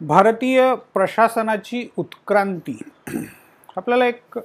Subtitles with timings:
[0.00, 2.78] भारतीय प्रशासनाची उत्क्रांती.
[3.76, 4.38] आपल्याला एक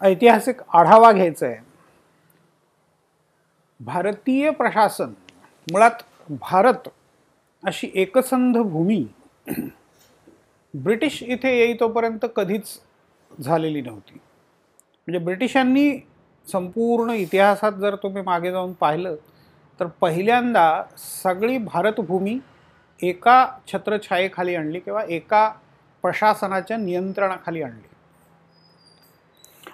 [0.00, 1.56] ऐतिहासिक आढावा घ्यायचा आहे.
[3.80, 5.12] भारतीय प्रशासन
[5.66, 6.02] मुळात
[6.40, 6.88] भारत
[7.62, 9.04] अशी एकसंध भूमी
[10.74, 12.78] ब्रिटिश इथे येईतोपर्यंत कधीच
[13.30, 14.14] झालेली नव्हती.
[14.14, 15.90] म्हणजे ब्रिटिशांनी
[16.48, 19.16] संपूर्ण इतिहासात जर तुम्ही मागे जाऊन पाहिलं
[19.80, 22.38] तर पहिल्यांदा सगळी भारतभूमी
[23.02, 25.52] एका छत्रछायेखाली आणली किंवा एका
[26.02, 27.88] प्रशासनाच्या नियंत्रणाखाली आणली.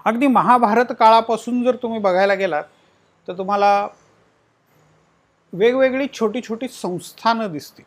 [0.05, 2.65] अगदी महाभारत काळापासून जर तुम्ही बघायला गेलात
[3.29, 3.89] तर तुम्हाला
[5.53, 7.85] वेगवेगळी छोटी छोटी संस्थानं दिसतील.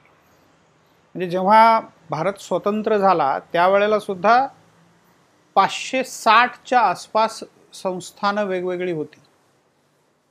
[1.15, 4.47] म्हणजे जेव्हा भारत स्वतंत्र झाला त्यावेळेला सुद्धा
[5.55, 7.43] पाचशे साठच्या आसपास
[7.73, 9.19] संस्थानं वेगवेगळी होती.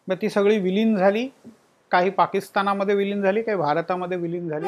[0.09, 1.29] मग ती सगळी विलीन झाली.
[1.91, 4.67] काही पाकिस्तानामध्ये विलीन झाली काही भारतामध्ये विलीन झाली.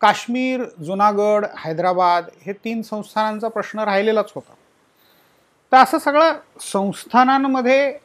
[0.00, 4.54] काश्मीर जुनागड हैदराबाद हे तीन संस्थानांचा प्रश्न राहिलेलाच होता.
[5.72, 7.98] तर असं सगळं संस्थानांमध्ये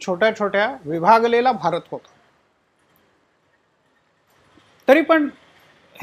[0.00, 2.08] छोट्या छोट्या विभागलेला भारत होता.
[4.88, 5.28] तरी पण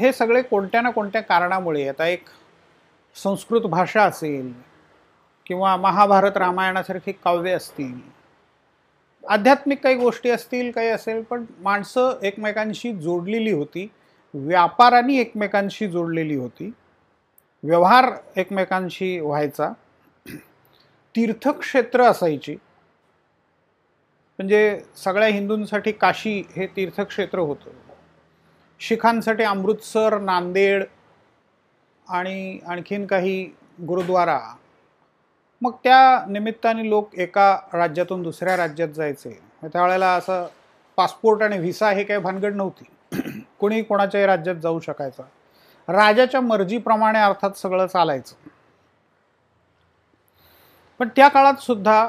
[0.00, 2.24] हे सगळे कोणत्या ना कोणत्या कारणामुळे आता एक
[3.16, 4.52] संस्कृत भाषा असेल
[5.46, 7.98] किंवा महाभारत रामायणासारखी काव्य असतील
[9.24, 13.88] आध्यात्मिक काही गोष्टी असतील काही असेल पण माणसं एकमेकांशी जोडलेली होती.
[14.34, 16.72] व्यापाराने एकमेकांशी जोडलेली होती.
[17.62, 19.72] व्यवहार एकमेकांशी व्हायचा.
[21.16, 22.54] तीर्थक्षेत्र असायची.
[24.38, 27.70] म्हणजे सगळ्या हिंदूंसाठी काशी हे तीर्थक्षेत्र होतं.
[28.78, 30.84] शिखांसाठी अमृतसर नांदेड
[32.08, 33.44] आणि आणखीन काही
[33.88, 34.40] गुरुद्वारा.
[35.62, 39.40] मग त्या निमित्ताने लोक एका राज्यातून दुसऱ्या राज्यात जायचे.
[39.62, 40.46] त्यावेळेला असं
[40.96, 42.84] पासपोर्ट आणि व्हिसा हे काही भानगड नव्हती.
[43.60, 45.22] कोणी कोणाच्याही राज्यात जाऊ शकायचं.
[45.88, 48.34] राजाच्या मर्जीप्रमाणे अर्थात सगळं चालायचं.
[50.98, 52.08] पण त्या काळात सुद्धा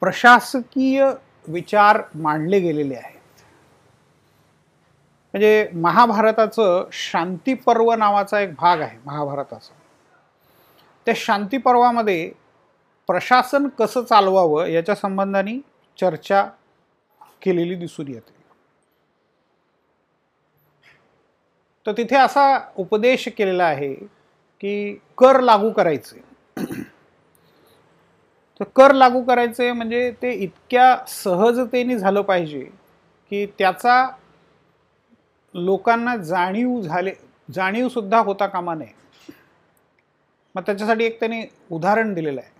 [0.00, 1.10] प्रशासकीय
[1.48, 3.42] विचार मांडले गेलेले आहेत.
[5.32, 9.74] म्हणजे महाभारताचं शांतीपर्व नावाचा एक भाग आहे महाभारताचा.
[11.06, 12.32] त्या शांतीपर्वामध्ये
[13.06, 15.60] प्रशासन कसं चालवावं याच्या संबंधाने
[16.00, 16.44] चर्चा
[17.42, 18.41] केलेली दिसून येते.
[21.86, 22.44] तर तिथे असा
[22.76, 23.94] उपदेश केलेला आहे
[24.62, 26.20] की कर लागू करायचे.
[28.60, 32.60] तर कर लागू करायचे म्हणजे ते इतक्या सहजतेने झालं पाहिजे
[33.30, 34.04] की त्याचा
[35.54, 37.12] लोकांना जाणीव झाले
[37.48, 39.00] जाणीव सुद्धा होता कामा नये.
[40.54, 42.50] मग त्याच्यासाठी एक त्यांनी उदाहरण दिलेलं आहे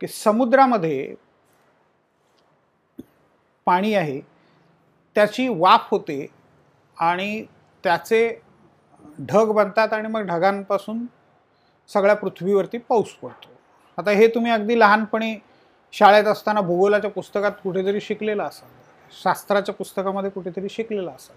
[0.00, 1.14] की समुद्रामध्ये
[3.66, 4.20] पाणी आहे
[5.16, 6.26] त्याची वाफ होते
[6.96, 7.44] आणि
[7.84, 8.40] त्याचे
[9.18, 11.06] ढग बनतात आणि मग ढगांपासून
[11.88, 13.48] सगळ्या पृथ्वीवरती पाऊस पडतो.
[13.98, 15.38] आता हे तुम्ही अगदी लहानपणी
[15.92, 18.68] शाळेत असताना भूगोलाच्या पुस्तकात कुठेतरी शिकलेलं असाल.
[19.22, 21.36] शास्त्राच्या पुस्तकामध्ये कुठेतरी शिकलेलं असाल.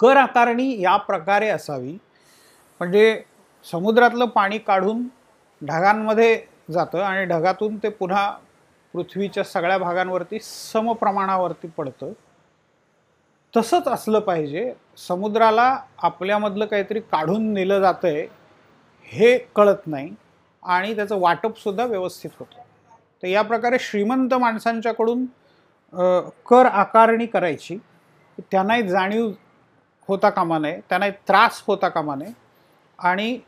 [0.00, 1.92] कर आकारणी या प्रकारे असावी.
[2.80, 3.22] म्हणजे
[3.64, 5.02] समुद्रातलं पाणी काढून
[5.62, 8.30] ढगांमध्ये जातं आणि ढगातून ते पुन्हा
[8.94, 12.12] पृथ्वीच्या सगळ्या भागांवरती समप्रमाणावरती पडतं.
[13.54, 14.72] तसंच असलं पाहिजे.
[14.98, 18.26] समुद्राला आपल्यामधलं काहीतरी काढून नेलं जातं आहे
[19.12, 20.10] हे कळत नाही
[20.62, 22.60] आणि त्याचं वाटपसुद्धा व्यवस्थित होतं.
[23.22, 25.24] तर या प्रकारे श्रीमंत माणसांच्याकडून
[26.46, 27.78] कर आकारणी करायची.
[28.50, 29.30] त्यांनाही जाणीव
[30.08, 32.32] होता कामा नये त्यांनाही त्रास होता कामा नये.
[32.98, 33.38] आणि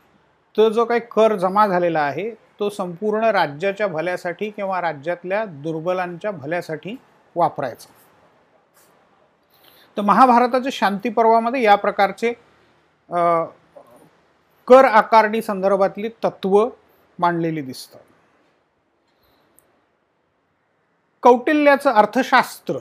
[0.55, 2.29] तो जो काही कर जमा झालेला आहे
[2.59, 6.95] तो संपूर्ण राज्याच्या भल्यासाठी किंवा राज्यातल्या दुर्बलांच्या भल्यासाठी
[7.35, 7.89] वापरायचा.
[9.97, 12.33] तर महाभारताच्या शांती पर्वामध्ये या प्रकारचे
[14.67, 16.67] कर आकारणी संदर्भातली तत्व
[17.19, 17.99] मांडलेली दिसतात.
[21.23, 22.77] कौटिल्याचं अर्थशास्त्र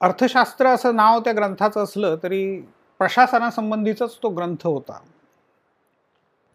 [0.00, 2.60] अर्थशास्त्र असं नाव त्या ग्रंथाचं असलं तरी
[3.00, 4.98] प्रशासनासंबंधीचाच तो ग्रंथ होता.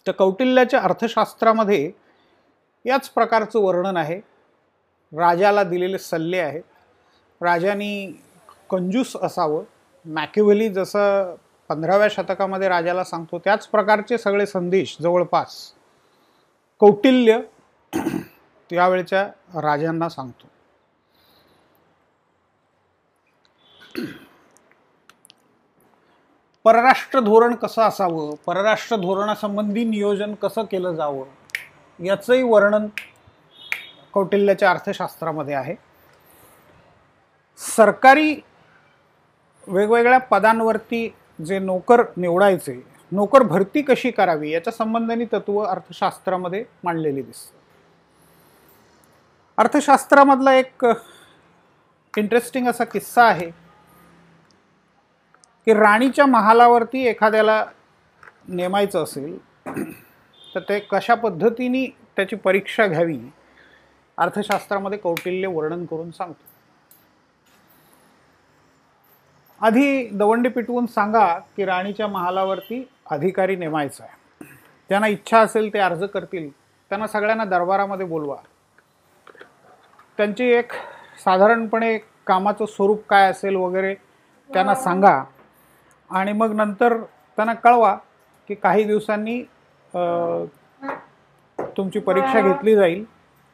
[0.06, 1.92] तर कौटिल्याच्या अर्थशास्त्रामध्ये
[2.86, 4.20] याच प्रकारचं वर्णन आहे.
[5.12, 6.64] राजाला दिलेले सल्ले आहेत.
[7.42, 8.22] राजानी
[8.70, 9.64] कंजूस असावं.
[10.06, 11.36] मॅक्युव्हली जसं
[11.70, 15.74] पंधराव्या शतकामध्ये राजाला सांगतो त्याच प्रकारचे सगळे संदेश जवळपास
[16.80, 17.40] कौटिल्य
[18.70, 19.24] त्यावेळच्या
[19.62, 20.48] राजांना सांगतो.
[26.66, 28.36] परराष्ट्र धोरण कसं असावं?
[28.46, 31.26] परराष्ट्र धोरणासंबंधी नियोजन कसं केलं जावं?
[32.06, 32.88] याचंही वर्णन
[34.14, 35.87] कौटिल्याच्या अर्थशास्त्रामध्ये आहे.
[37.60, 38.34] सरकारी
[39.68, 41.08] वेगवेगळ्या पदांवरती
[41.46, 42.82] जे नोकर निवडायचे
[43.12, 47.56] नोकर भरती कशी करावी याच्या संबंधाने तत्व अर्थशास्त्रामध्ये मांडलेली दिसतं.
[49.58, 50.86] अर्थशास्त्रामधला एक
[52.14, 53.50] इंटरेस्टिंग असा किस्सा आहे
[55.68, 57.64] की राणीच्या महालावरती एखाद्याला
[58.48, 59.38] नेमायचं असेल
[60.56, 63.20] तर ते कशा पद्धतीने त्याची परीक्षा घ्यावी
[64.18, 66.44] अर्थशास्त्रामध्ये कौटिल्य वर्णन करून सांगतो.
[69.62, 71.28] आधी दवंडी पिटवून सांगा
[71.58, 74.16] की राणीच्या महालावरती अधिकारी नेमायचा आहे.
[74.90, 76.50] त्यांना इच्छा असेल ते अर्ज करतील
[76.92, 78.36] त्यांना सगळ्यांना दरबारामध्ये बोलवा.
[80.18, 80.72] त्यांची एक
[81.24, 83.94] साधारणपणे कामाचं स्वरूप काय असेल वगैरे
[84.50, 85.22] त्यांना सांगा
[86.10, 86.98] आणि मग नंतर
[87.38, 87.96] त्यांना कळवा
[88.50, 89.42] की काही दिवसांनी
[91.60, 93.04] तुमची परीक्षा घेतली जाईल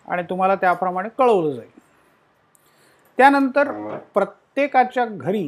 [0.05, 1.69] आणि तुम्हाला त्याप्रमाणे कळवलं जाईल.
[3.17, 3.71] त्यानंतर
[4.13, 5.43] प्रत्येकाच्या घरी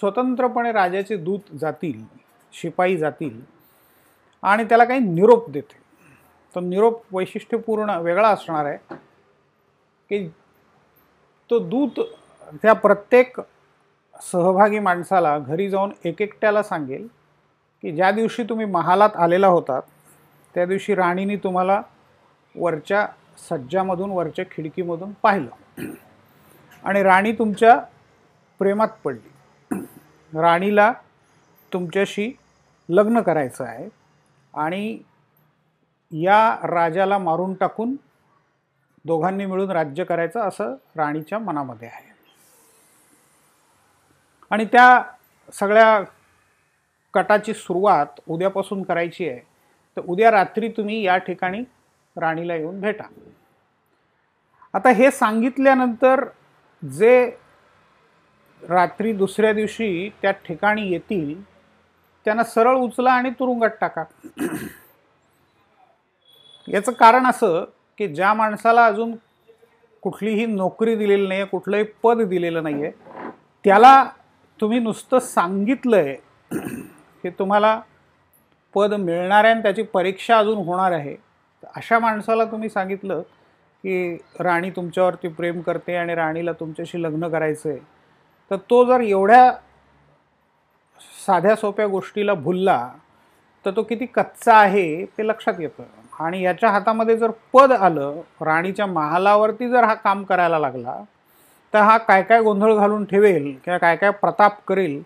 [0.00, 2.02] स्वतंत्रपणे राजाचे दूत जातील
[2.52, 3.40] शिपाई जातील
[4.42, 5.78] आणि त्याला काही निरोप देते
[6.54, 8.94] तो निरोप वैशिष्ट्यपूर्ण वेगळा असणार आहे
[10.10, 10.28] की
[11.50, 12.00] तो दूत
[12.62, 13.40] त्या प्रत्येक
[14.32, 17.06] सहभागी माणसाला घरी जाऊन एक एकट्याला सांगेल
[17.82, 19.82] की ज्या दिवशी तुम्ही महालात आलेला होतात
[20.54, 21.82] त्या दिवशी राणीने तुम्हाला
[22.56, 23.06] वरच्या
[23.50, 25.50] सज्जामधून वरच्या खिडकीमधून पाहिलं.
[26.84, 27.80] आणि राणी तुमच्या
[28.58, 29.30] प्रेमात पडली.
[30.36, 30.92] राणीला
[31.72, 32.32] तुमच्याशी
[32.88, 33.88] लग्न करायचं आहे
[34.54, 34.98] आणि
[36.12, 37.96] या राजाला मारून टाकून
[39.04, 42.10] दोघांनी मिळून राज्य करायचं असं राणीच्या मनामध्ये आहे.
[44.50, 45.02] आणि त्या
[45.52, 46.02] सगळ्या
[47.14, 49.40] कटाची सुरुवात उद्यापासून करायची आहे.
[49.96, 51.60] तर उद्या रात्री तुम्ही या ठिकाणी
[52.16, 53.04] राणीला येऊन भेटा.
[54.74, 56.24] आता हे सांगितल्यानंतर
[56.82, 57.36] जे
[58.62, 61.40] रात्री दुसऱ्या दिवशी त्या ठिकाणी येतील
[62.26, 64.04] त्यांना सरळ उचला आणि तुरुंगात टाका.
[66.68, 67.64] याचं कारण असं
[67.98, 69.14] की ज्या माणसाला अजून
[70.02, 73.30] कुठलीही नोकरी दिलेली नाही आहे कुठलंही पद दिलेलं नाही आहे
[73.64, 74.04] त्याला
[74.60, 76.14] तुम्ही नुसतं सांगितलं आहे
[77.24, 77.80] की तुम्हाला
[78.74, 81.14] पद मिळणार आहे आणि त्याची परीक्षा अजून होणार आहे.
[81.76, 83.20] अशा माणसाला तुम्ही सांगितलं
[83.84, 87.78] की राणी तुमच्यावरती प्रेम करते आणि राणीला तुमच्याशी लग्न करायचं आहे
[88.50, 89.50] तर तो जर एवढ्या
[91.26, 92.78] साध्या सोप्या गोष्टीला भुलला
[93.64, 95.82] तर तो किती कच्चा आहे ते लक्षात येतं.
[96.20, 100.94] आणि याच्या हातामध्ये जर पद आलं राणीच्या महालावरती जर हा काम करायला लागला
[101.74, 105.00] तर हा काय काय गोंधळ घालून ठेवेल किंवा काय काय प्रताप करेल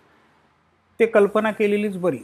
[0.99, 2.19] ते कल्पना केलेलीच बरी.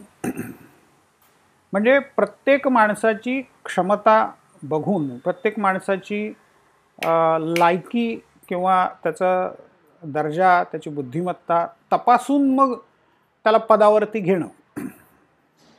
[1.73, 4.25] म्हणजे प्रत्येक माणसाची क्षमता
[4.63, 6.27] बघून प्रत्येक माणसाची
[7.57, 8.15] लायकी
[8.49, 9.51] किंवा त्याचं
[10.03, 12.73] दर्जा त्याची बुद्धिमत्ता तपासून मग
[13.45, 14.47] त्याला पदावरती घेणं.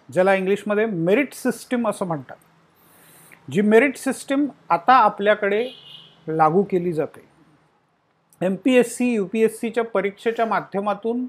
[0.09, 2.37] ज्याला इंग्लिशमध्ये मेरिट सिस्टीम असं म्हणतात.
[3.51, 5.65] जी मेरिट सिस्टीम आता आपल्याकडे
[6.29, 7.25] लागू केली जाते.
[8.41, 11.27] M P S C U P S सीच्या परीक्षेच्या माध्यमातून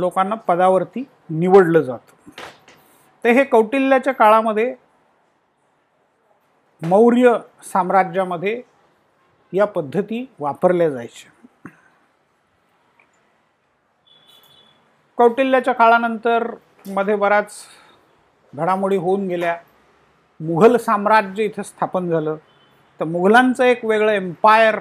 [0.00, 2.30] लोकांना पदावरती निवडलं जातं.
[3.24, 4.74] तर हे कौटिल्याच्या काळामध्ये
[6.82, 7.32] मौर्य
[7.72, 8.60] साम्राज्यामध्ये
[9.52, 11.30] या पद्धती वापरल्या जायच्या.
[15.18, 17.52] कौटिल्याच्या काळानंतरमध्ये बराच
[18.52, 19.56] घडामोडी होऊन गेल्या.
[20.40, 22.36] मुघल साम्राज्य इथं स्थापन झालं.
[23.00, 24.78] तर मुघलांचं एक वेगळं एम्पायर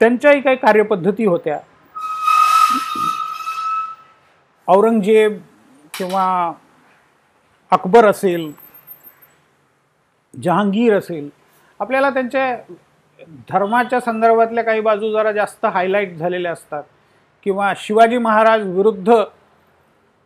[0.00, 1.58] त्यांच्याही काही कार्यपद्धती होत्या.
[4.68, 5.38] औरंगजेब
[5.94, 6.52] किंवा
[7.72, 8.52] अकबर असेल
[10.34, 11.28] जहांगीर असेल
[11.80, 12.56] आपल्याला त्यांच्या
[13.50, 16.82] धर्माच्या संदर्भातल्या काही बाजू जरा जास्त हायलाईट झालेल्या असतात.
[17.44, 19.12] किंवा शिवाजी महाराज विरुद्ध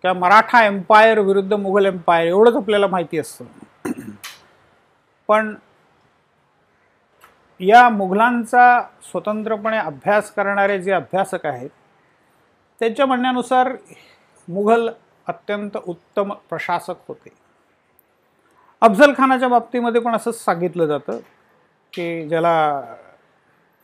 [0.05, 3.45] किंवा मराठा एम्पायर विरुद्ध मुघल एम्पायर एवढंच आपल्याला माहिती असतं.
[5.29, 5.55] पण
[7.61, 11.71] या मुघलांचा स्वतंत्रपणे अभ्यास करणारे जे अभ्यासक आहेत
[12.81, 13.73] त्यांच्या म्हणण्यानुसार
[14.49, 14.89] मुघल
[15.27, 17.31] अत्यंत उत्तम प्रशासक होते.
[18.83, 21.19] अफजल खानाच्या बाबतीमध्ये पण असंच सांगितलं जातं
[21.93, 22.83] की ज्याला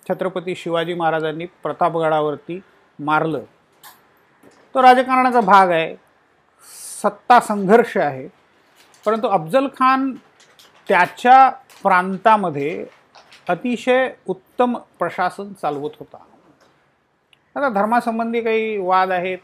[0.08, 2.60] छत्रपती शिवाजी महाराजांनी प्रतापगडावरती
[2.98, 3.40] मारलं.
[4.74, 5.96] तो राजकारणाचा भाग आहे.
[7.02, 8.28] सत्ता संघर्ष आहे.
[9.06, 10.12] परंतु अफजल खान
[10.88, 11.50] त्याच्या
[11.82, 12.86] प्रांतामध्ये
[13.48, 16.16] अतिशय उत्तम प्रशासन चालवत होता.
[17.56, 19.38] आता धर्मासंबंधी काही वाद आहेत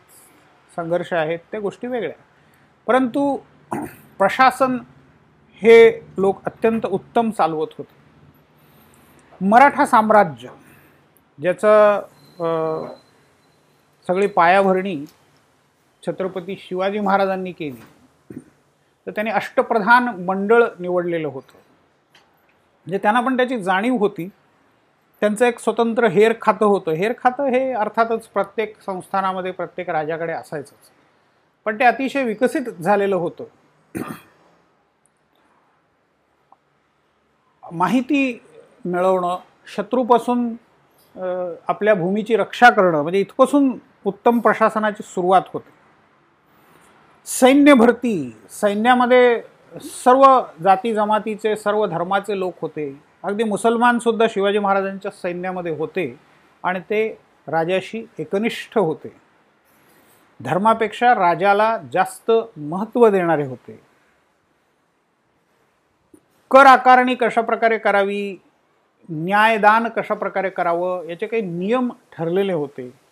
[0.76, 2.14] संघर्ष आहेत त्या गोष्टी वेगळ्या.
[2.87, 3.38] परंतु
[4.19, 4.78] प्रशासन
[5.54, 8.00] हे लोक अत्यंत उत्तम चालवत होते.
[9.47, 10.49] मराठा साम्राज्य
[11.40, 12.00] ज्याचं
[14.10, 14.96] सगळी पायाभरणी
[16.02, 18.40] छत्रपती शिवाजी महाराजांनी केली.
[19.06, 21.58] तर त्यांनी अष्टप्रधान मंडळ निवडलेलं होतं.
[22.86, 24.28] म्हणजे त्यांना पण त्याची जाणीव होती.
[25.22, 26.92] त्यांचं एक स्वतंत्र हेर खातं होतं.
[26.92, 30.90] हेर खातं हे अर्थातच प्रत्येक संस्थानामध्ये प्रत्येक राजाकडे असायचंच.
[31.66, 33.44] पण ते अतिशय विकसित झालेलं होतं.
[37.62, 38.42] माहिती
[38.84, 39.36] मिळवणं
[39.76, 40.48] शत्रूपासून
[41.68, 43.70] आपल्या भूमीची रक्षा करणं म्हणजे इथपासून
[44.04, 45.71] उत्तम प्रशासनाची सुरुवात होते.
[47.26, 49.42] सैन्य भरती सैन्यामध्ये
[49.80, 53.02] सर्व जाती जमातीचे सर्व धर्माचे लोक होते.
[53.23, 56.21] अगदी मुसलमानसुद्धा शिवाजी महाराजांच्या सैन्यामध्ये होते
[56.64, 59.12] आणि ते राजाशी एकनिष्ठ होते.
[60.40, 63.80] धर्मापेक्षा राजाला जास्त महत्त्व देणारे होते.
[66.50, 68.37] कर आकारणी कशा प्रकारे करावी
[69.09, 73.09] न्यायदान कशा प्रकारे करावं याचे काही नियम ठरलेले होते.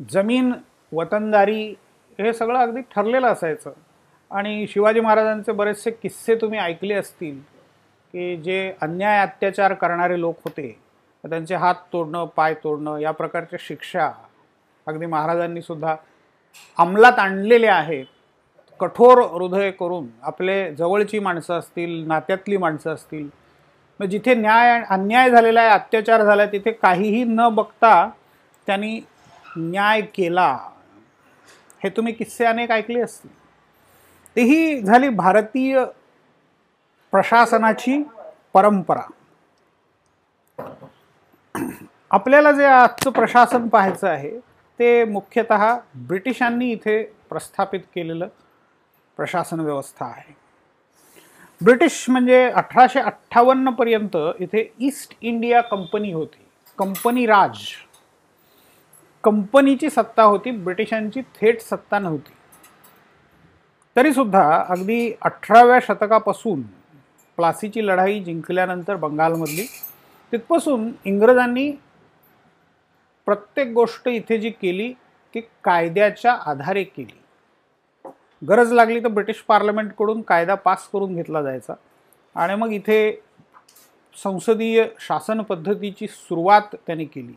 [0.00, 0.52] जमीन
[0.92, 1.62] वतनदारी
[2.18, 3.72] हे सगळं अगदी ठरलेलं असायचं.
[4.30, 7.38] आणि शिवाजी महाराजांचे बरेचसे किस्से तुम्ही ऐकले असतील
[8.14, 10.70] की जे अन्याय अत्याचार करणारे लोक होते
[11.24, 14.10] त्यांचे हात तोडणं पाय तोडणं या प्रकारच्या शिक्षा
[14.86, 15.94] अगदी महाराजांनी सुद्धा
[16.78, 18.04] अंमलात आणलेल्या आहेत.
[18.80, 23.28] कठोर हृदय करून आपले जवळची माणसं असतील नात्यातली माणसं असतील
[24.00, 28.08] मग जिथे न्याय अन्याय झालेला आहे अत्याचार झाला आहे तिथे काहीही न बघता
[28.66, 28.98] त्यांनी
[29.56, 30.58] न्याय केला.
[31.84, 33.30] हे तुम्ही किस्से अनेक ऐकले असतील.
[34.36, 35.84] तीही झाली भारतीय
[37.10, 38.02] प्रशासनाची
[38.54, 39.02] परंपरा.
[42.10, 44.38] आपल्याला जे आजचं प्रशासन पाहायचं आहे
[44.78, 48.28] ते मुख्यतः ब्रिटिशांनी इथे प्रस्थापित केलेलं
[49.16, 50.36] प्रशासन व्यवस्था आहे.
[51.64, 56.46] ब्रिटिश म्हणजे अठराशे अठ्ठावन्नपर्यंत इथे ईस्ट इंडिया कंपनी होती.
[56.78, 57.58] कंपनी राज.
[59.26, 62.32] कंपनीची सत्ता होती ब्रिटिशांची थेट सत्ता नव्हती.
[63.96, 66.62] तरीसुद्धा अगदी अठराव्या शतकापासून
[67.36, 69.66] प्लासीची लढाई जिंकल्यानंतर बंगालमधली
[70.32, 71.70] तिथपासून इंग्रजांनी
[73.26, 74.92] प्रत्येक गोष्ट इथे जी केली
[75.34, 77.20] ती कायद्याच्या आधारे केली.
[78.48, 81.74] गरज लागली तर ब्रिटिश पार्लमेंटकडून कायदा पास करून घेतला जायचा.
[82.34, 83.22] आणि मग इथे
[84.22, 87.32] संसदीय शासन पद्धतीची सुरुवात त्यांनी केली.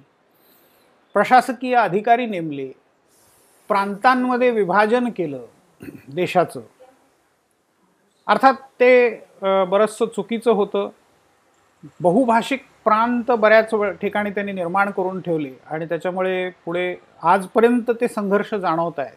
[1.15, 2.71] प्रशासकीय अधिकारी नेमले
[3.69, 5.45] प्रांतांमध्ये विभाजन केलं
[6.13, 6.61] देशाचं.
[8.27, 9.09] अर्थात ते
[9.41, 10.89] बरंचसं चुकीचं होतं.
[12.01, 18.99] बहुभाषिक प्रांत बऱ्याच ठिकाणी त्यांनी निर्माण करून ठेवले आणि त्याच्यामुळे पुढे आजपर्यंत ते संघर्ष जाणवत
[18.99, 19.15] आहेत.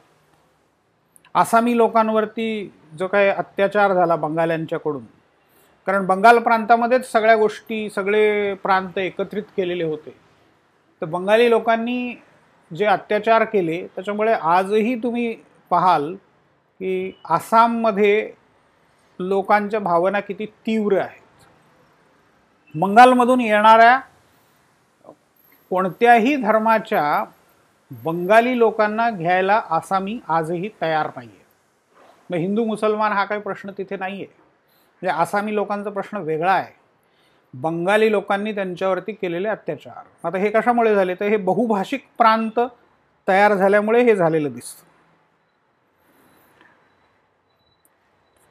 [1.34, 5.04] आसामी लोकांवरती जो काय अत्याचार झाला बंगाल्यांच्याकडून
[5.86, 10.14] कारण बंगाल प्रांतामध्येच सगळ्या गोष्टी सगळे प्रांत एकत्रित केलेले होते.
[11.02, 12.14] तर बंगाली लोकांनी
[12.70, 15.34] जे अत्याचार केले त्याच्यामुळे आजही तुम्ही
[15.70, 18.30] पाहाल की आसाममध्ये
[19.20, 21.20] लोकांच्या भावना किती तीव्र आहेत.
[22.74, 23.98] बंगालमधून येणाऱ्या
[25.70, 27.24] कोणत्याही धर्माच्या
[27.90, 31.40] बंगाली लोकांना घ्यायला आसामी आजही तयार नाही आहे
[32.30, 36.72] मग हिंदू मुसलमान हा काही प्रश्न तिथे नाही आहे म्हणजे आसामी लोकांचा प्रश्न वेगळा आहे.
[37.54, 40.28] बंगाली लोकांनी त्यांच्यावरती केलेले अत्याचार.
[40.28, 41.14] आता हे कशामुळे झाले?
[41.14, 42.60] तर हे बहुभाषिक प्रांत
[43.28, 44.84] तयार झाल्यामुळे हे झालेलं दिसतं.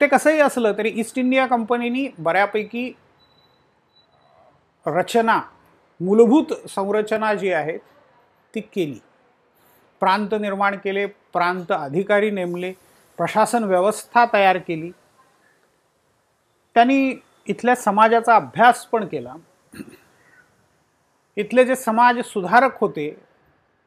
[0.02, 2.92] ते कसंही असलं तरी ईस्ट इंडिया कंपनीनी बऱ्यापैकी
[4.86, 5.42] रचना
[6.00, 7.78] मूलभूत संरचना जी आहे
[8.56, 9.00] ती केली.
[10.00, 12.74] प्रांत निर्माण केले प्रांत अधिकारी नेमले
[13.18, 14.92] प्रशासन व्यवस्था तयार केली.
[16.74, 17.14] त्यांनी
[17.48, 19.34] इथल्या समाजाचा अभ्यास पण केला.
[21.38, 23.10] इथले जे समाज सुधारक होते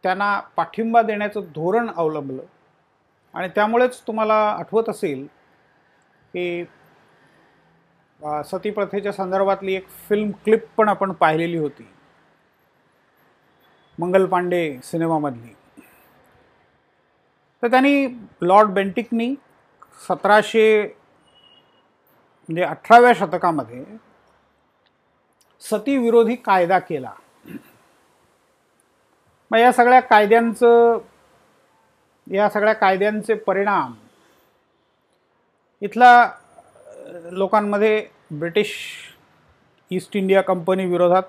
[0.04, 2.42] त्यांना पाठिंबा देण्याचं धोरण अवलंबलं.
[3.34, 5.26] आणि त्यामुळेच तुम्हाला आठवत असेल
[6.32, 6.64] की
[8.44, 11.86] सतीप्रथेच्या संदर्भातली एक फिल्म क्लिप पण आपण पाहिलेली होती.
[13.98, 15.54] मंगल पांडे सिनेमामधली.
[17.62, 18.06] तर त्यांनी
[18.42, 19.34] लॉर्ड बेंटिकनी
[20.08, 20.66] सतराशे
[22.48, 23.84] म्हणजे अठराव्या शतकामध्ये
[25.62, 27.12] सतीविरोधी कायदा केला.
[29.50, 30.98] मग या सगळ्या कायद्यांचं
[32.26, 33.94] या सगळ्या कायद्यांचे परिणाम
[35.82, 36.30] इथला
[37.32, 38.72] लोकांमध्ये ब्रिटिश
[39.90, 41.22] ईस्ट इंडिया कंपनी विरोधात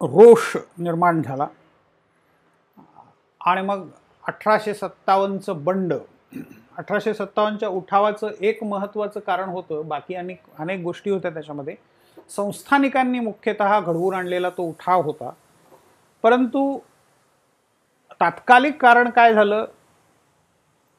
[0.00, 1.46] रोष निर्माण झाला.
[3.40, 3.88] आणि मग
[4.26, 5.94] अठराशे सत्तावन्नचं बंड
[6.78, 9.88] अठराशे सत्तावन्नच्या उठावाचं एक महत्त्वाचं कारण होतं.
[9.88, 11.74] बाकी अनेक अनेक गोष्टी होत्या त्याच्यामध्ये.
[12.28, 15.30] संस्थानिकांनी मुख्यतः घडवून आणलेला तो उठाव होता.
[16.22, 16.78] परंतु
[18.20, 19.64] तात्कालिक कारण काय झालं?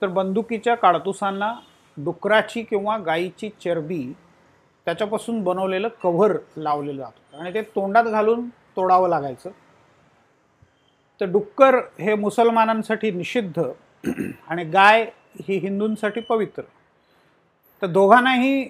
[0.02, 1.54] तर बंदुकीच्या काडतुसांना
[1.98, 4.14] डुकराची किंवा गाईची चरबी
[4.86, 9.50] त्याच्यापासून बनवलेलं कव्हर लावलेलं जातं आणि ते तोंडात घालून तोडावं लागायचं.
[11.22, 13.62] तर डुक्कर हे मुसलमानांसाठी निषिद्ध.
[14.48, 15.12] आणि गाय
[15.42, 16.62] ही हिंदूंसाठी पवित्र.
[17.82, 18.66] तर दोघांनाही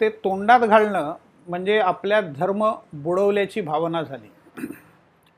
[0.00, 1.14] ते तोंडात घालणं
[1.48, 4.32] म्हणजे आपल्या धर्म बुडवल्याची भावना झाली.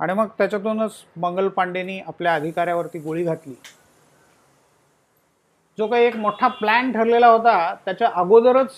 [0.01, 3.55] आणि मग त्याच्यातूनच मंगल पांडेनी आपल्या अधिकाऱ्यावरती गोळी घातली.
[5.79, 8.71] जो काही एक मोठा प्लॅन ठरलेला होता त्याच्या अगोदरच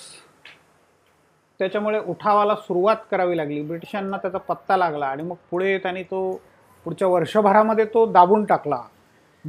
[1.59, 3.63] त्याच्यामुळे उठावाला सुरुवात करावी लागली.
[3.63, 6.41] ब्रिटिशांना त्याचा पत्ता लागला आणि मग पुढे त्यांनी तो
[6.85, 8.83] पुढच्या वर्षभरामध्ये तो दाबून टाकला.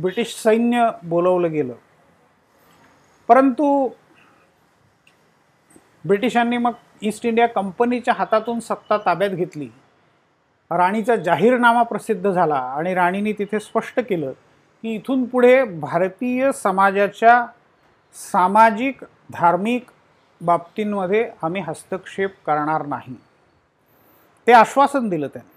[0.02, 1.74] ब्रिटिश सैन्य बोलवलं गेलं.
[3.28, 3.90] परंतु
[6.06, 9.70] ब्रिटिशांनी मग ईस्ट इंडिया कंपनीच्या हातातून सत्ता ताब्यात घेतली.
[10.72, 14.32] राणीचा जाहीरनामा प्रसिद्ध झाला आणि राणीने तिथे स्पष्ट केलं
[14.82, 17.46] की इथून पुढे भारतीय समाजाच्या
[18.14, 19.04] सामाजिक
[19.34, 19.86] धार्मिक
[20.42, 23.16] बाबतींमध्ये आम्ही हस्तक्षेप करणार नाही.
[24.48, 25.52] ते आश्वासन दिलं त्याने.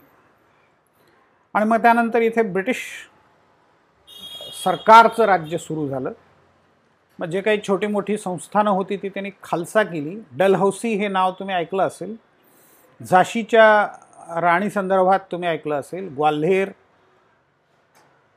[1.54, 2.82] आणि मग त्यानंतर इथे ब्रिटिश
[4.64, 6.12] सरकारचं राज्य सुरू झालं.
[7.20, 10.20] मग जे काही छोटी मोठी संस्थानं होती ती त्यांनी खालसा केली.
[10.32, 12.16] डलहौसी हे नाव तुम्ही ऐकलं असेल.
[13.02, 13.88] झाशीच्या
[14.40, 16.08] राणी संदर्भात तुम्ही ऐकलं असेल.
[16.08, 16.68] ग्वाल्हेर.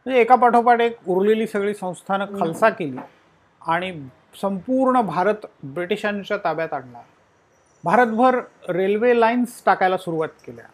[0.06, 2.98] म्हणजे एका पाठोपाठ एक उरलेली सगळी संस्थानं खालसा केली
[3.68, 4.08] आणि
[4.42, 7.02] संपूर्ण भारत ब्रिटिशांच्या ताब्यात आणला.
[7.84, 10.66] भारतभर रेल्वे लाईन्स टाकायला सुरुवात केल्या.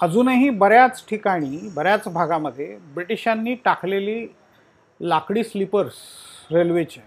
[0.00, 4.26] अजूनही बऱ्याच ठिकाणी बऱ्याच भागामध्ये ब्रिटिशांनी टाकलेली
[5.00, 5.92] लाकडी स्लीपर्स
[6.52, 7.00] रेल्वेचे.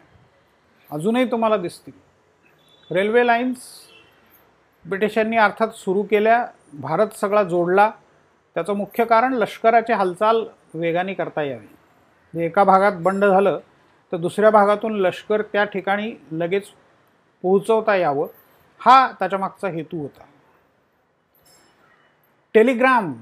[0.91, 1.93] अजूनही तुम्हाला दिसतील.
[2.91, 3.58] रेल्वे लाईन्स
[4.86, 7.91] ब्रिटिशांनी अर्थात सुरू केल्या भारत सगळा जोडला.
[8.55, 10.43] त्याचं मुख्य कारण लष्कराची हालचाल
[10.74, 12.46] वेगाने करता यावी.
[12.46, 13.59] एका भागात बंड झालं
[14.11, 16.68] तर दुसऱ्या भागातून लष्कर त्या ठिकाणी लगेच
[17.44, 18.27] पोहोचवता यावं
[18.79, 20.24] हा त्याच्यामागचा हेतू होता.
[22.53, 23.13] टेलिग्राम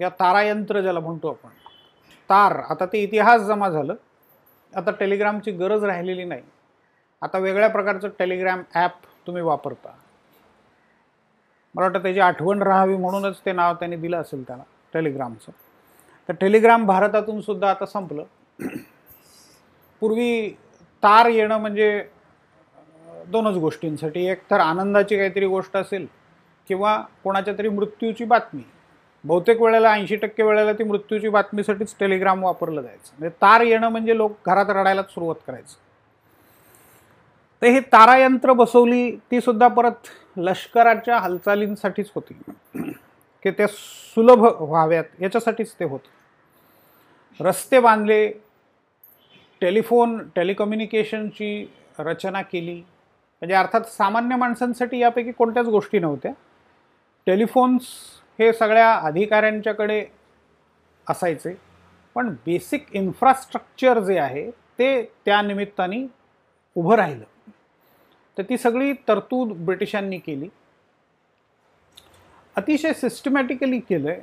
[0.00, 1.48] या तारायंत्र ज्याला म्हणतो आपण
[2.30, 3.94] तार आता ते इतिहास जमा झालं.
[4.76, 6.42] आता टेलिग्रामची गरज राहिलेली नाही.
[7.22, 8.92] आता वेगळ्या प्रकारचं टेलिग्राम ॲप
[9.26, 9.94] तुम्ही वापरता.
[11.74, 14.62] मला वाटतं त्याची आठवण राहावी म्हणूनच ते नाव त्यांनी दिलं असेल त्याला
[14.94, 15.52] टेलिग्रामचं.
[16.28, 18.24] तर टेलिग्राम भारतातून सुद्धा आता संपलं.
[20.02, 20.50] पूर्वी
[21.02, 22.08] तार येणं म्हणजे
[23.26, 24.26] दोनच गोष्टींसाठी.
[24.26, 26.06] एक तर आनंदाची काहीतरी गोष्ट असेल
[26.68, 28.62] किंवा कोणाच्या तरी मृत्यूची बातमी.
[29.24, 33.12] बहुतेक वेळेला ऐंशी टक्के वेळेला ती मृत्यूची बातमीसाठीच टेलिग्राम वापरलं जायचं.
[33.18, 35.74] म्हणजे तार येणं म्हणजे लोक घरात रडायलाच सुरुवात करायचं.
[37.62, 42.34] तर हे तारायंत्र बसवली ती सुद्धा परत लष्कराच्या हालचालींसाठीच होती.
[43.42, 47.44] की त्या सुलभ व्हाव्यात याच्यासाठीच ते होतं.
[47.44, 48.32] रस्ते बांधले
[49.60, 52.74] टेलिफोन टेलिकम्युनिकेशनची रचना केली.
[52.74, 56.32] म्हणजे अर्थात सामान्य माणसांसाठी यापैकी कोणत्याच गोष्टी नव्हत्या.
[57.26, 57.82] टेलिफोन्स
[58.38, 60.04] हे सगळ्या अधिकाऱ्यांच्याकडे
[61.06, 61.54] असायचे.
[62.16, 66.06] पण बेसिक इन्फ्रास्ट्रक्चर जे आहे ते त्या निमित्ताने
[66.76, 67.24] उभं राहिलं.
[68.36, 70.48] तर ती सगळी तरतूद ब्रिटिशांनी केली.
[72.56, 74.20] अतिशय सिस्टमॅटिकली केलं आहे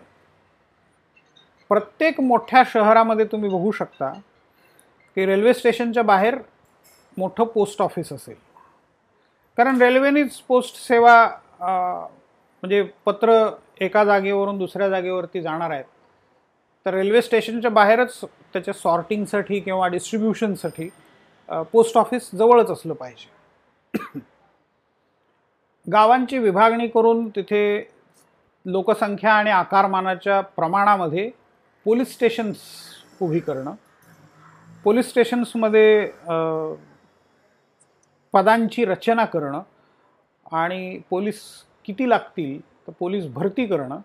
[1.70, 4.12] प्रत्येक मोठ्या शहरामध्ये तुम्ही बघू शकता
[5.18, 6.38] की रेल्वे स्टेशनच्या बाहेर
[7.18, 8.36] मोठं पोस्ट ऑफिस असेल.
[9.58, 11.16] कारण रेल्वेनेच पोस्ट सेवा
[12.64, 13.34] म्हणजे पत्र
[13.82, 15.86] एका जागेवरून दुसऱ्या जागेवरती जाणार आहेत.
[16.86, 18.20] तर रेल्वे स्टेशनच्या बाहेरच
[18.54, 20.88] त्याच्या सॉर्टिंगसाठी किंवा डिस्ट्रीब्युशनसाठी
[21.72, 23.32] पोस्ट ऑफिस जवळच असलं पाहिजे.
[25.88, 27.64] गावांची विभागणी करून तिथे
[28.66, 31.30] लोकसंख्या आणि आकारमानाच्या प्रमाणामध्ये
[31.86, 32.58] पोलीस स्टेशन्स
[33.22, 33.74] उभी करणं
[34.84, 36.08] पोलीस स्टेशन्समध्ये
[38.34, 39.62] पदांची रचना करणं
[40.52, 41.42] आणि पोलीस
[41.86, 44.00] किती लागतील तर पोलीस भरती करणं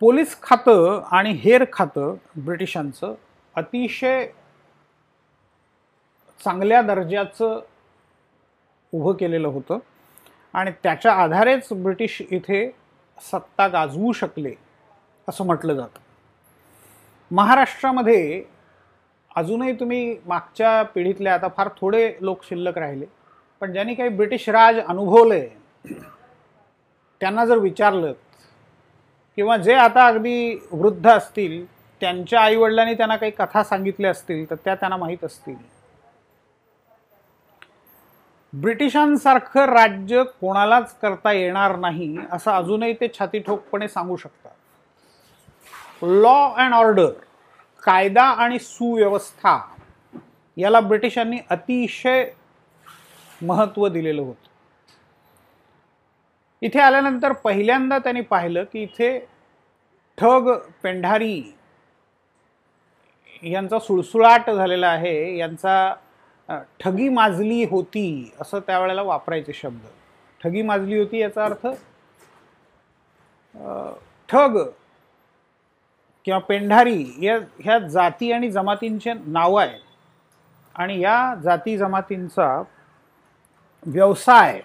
[0.00, 3.14] पोलीस खातं आणि हेर खातं ब्रिटिशांचं
[3.54, 4.26] अतिशय
[6.44, 7.60] चांगल्या दर्जाचं
[8.92, 9.78] उभं केलेलं होतं.
[10.54, 12.68] आणि त्याच्या आधारेच ब्रिटिश इथे
[13.18, 14.54] सत्ता गाजवू शकले
[15.28, 16.00] असं म्हटलं जातं.
[17.30, 18.42] महाराष्ट्रामध्ये
[19.36, 23.06] अजूनही तुम्ही मागच्या पिढीतले आता फार थोडे लोक शिल्लक राहिले
[23.62, 25.40] पण ज्यांनी काही ब्रिटिश राज अनुभवले
[27.20, 28.12] त्यांना जर विचारलं
[29.38, 31.64] किंवा जे आता अगदी वृद्ध असतील
[32.00, 35.54] त्यांच्या आईवडिलांनी त्यांना काही कथा सांगितल्या असतील तर त्या त्यांना माहीत असतील.
[38.52, 44.52] ब्रिटिशांसारखं राज्य कोणालाच करता येणार नाही असं अजूनही ते छाती ठोकपणे सांगू शकतात.
[46.02, 47.10] लॉ अँड ऑर्डर
[47.82, 49.58] कायदा आणि सुव्यवस्था
[50.56, 52.24] याला ब्रिटिशांनी अतिशय
[53.42, 54.45] महत्त्व दिलेलं होतं.
[56.66, 59.18] इथे आल्यानंतर पहिल्यांदा त्यांनी पाहिलं की इथे
[60.18, 60.50] ठग
[60.82, 61.42] पेंढारी
[63.42, 65.94] यांचा सुळसुळाट झालेला आहे यांचा
[66.80, 69.86] ठगी माजली होती असं त्यावेळेला वापरायचे शब्द.
[70.40, 71.66] ठगी माजली होती याचा अर्थ
[74.28, 74.58] ठग
[76.26, 79.80] किंवा पेंढारी या ह्या जाती आणि जमातींचे नावं आहेत
[80.74, 82.62] आणि या जाती जमातींचा
[83.86, 84.60] व्यवसाय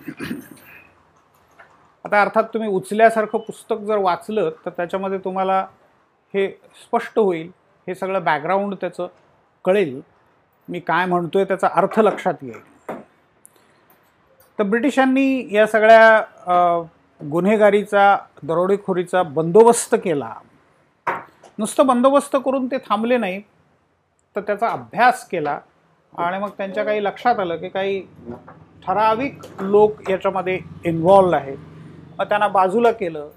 [2.06, 5.60] आता अर्थात तुम्ही उचल्यासारखं पुस्तक जर वाचलं तर त्याच्यामध्ये तुम्हाला
[6.34, 6.48] हे
[6.84, 7.50] स्पष्ट होईल.
[7.88, 9.08] हे सगळं बॅकग्राऊंड त्याचं
[9.66, 10.00] कळेल.
[10.68, 12.60] मी काय म्हणतोय त्याचा अर्थ लक्षात येईल.
[14.60, 16.82] तर ब्रिटिशांनी या सगळ्या
[17.22, 20.34] गुन्हेगारीचा दरोडेखोरीचा बंदोबस्त केला.
[21.58, 23.42] नुसतं बंदोबस्त करून ते थांबले नाही
[24.36, 25.60] तर त्याचा अभ्यास केला.
[26.14, 28.02] आणि मग त्यांच्या काही लक्षात आलं की काही
[28.86, 31.58] ठराविक लोक याच्यामध्ये इन्व्हॉल्व आहेत.
[32.19, 33.30] मग त्यांना बाजूला केलं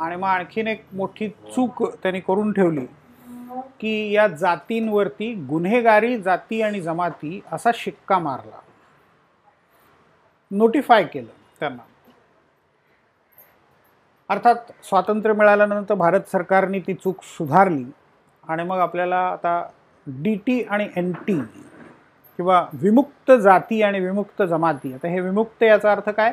[0.00, 2.86] आणि मग आणखीन एक मोठी चूक त्यांनी करून ठेवली
[3.80, 8.58] की या जातींवरती गुन्हेगारी जाती आणि जमाती असा शिक्का मारला.
[10.50, 11.82] नोटिफाय केलं त्यांना.
[14.30, 17.84] अर्थात स्वातंत्र्य मिळाल्यानंतर भारत सरकारने ती चूक सुधारली
[18.44, 19.62] आणि मग आपल्याला आता
[20.06, 21.40] डी टी आणि एन टी
[22.38, 26.32] किंवा विमुक्त जाती आणि विमुक्त जमाती आता हे विमुक्त याचा अर्थ काय?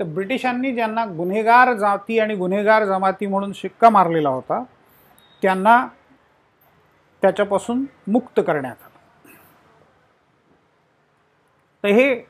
[0.00, 4.62] तर ब्रिटिशांनी ज्यांना गुन्हेगार जाती आणि गुन्हेगार जमाती म्हणून शिक्का मारलेला होता
[5.42, 5.86] त्यांना
[7.22, 8.98] त्याच्यापासून मुक्त करण्यात आलं.
[11.84, 12.24] तर हे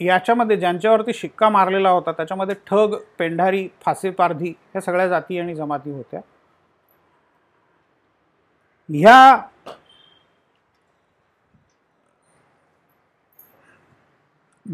[0.00, 6.20] याच्यामध्ये ज्यांच्यावरती शिक्का मारलेला होता त्याच्यामध्ये ठग पेंढारी फासेपारधी ह्या सगळ्या जाती आणि जमाती होत्या.
[8.88, 9.42] ह्या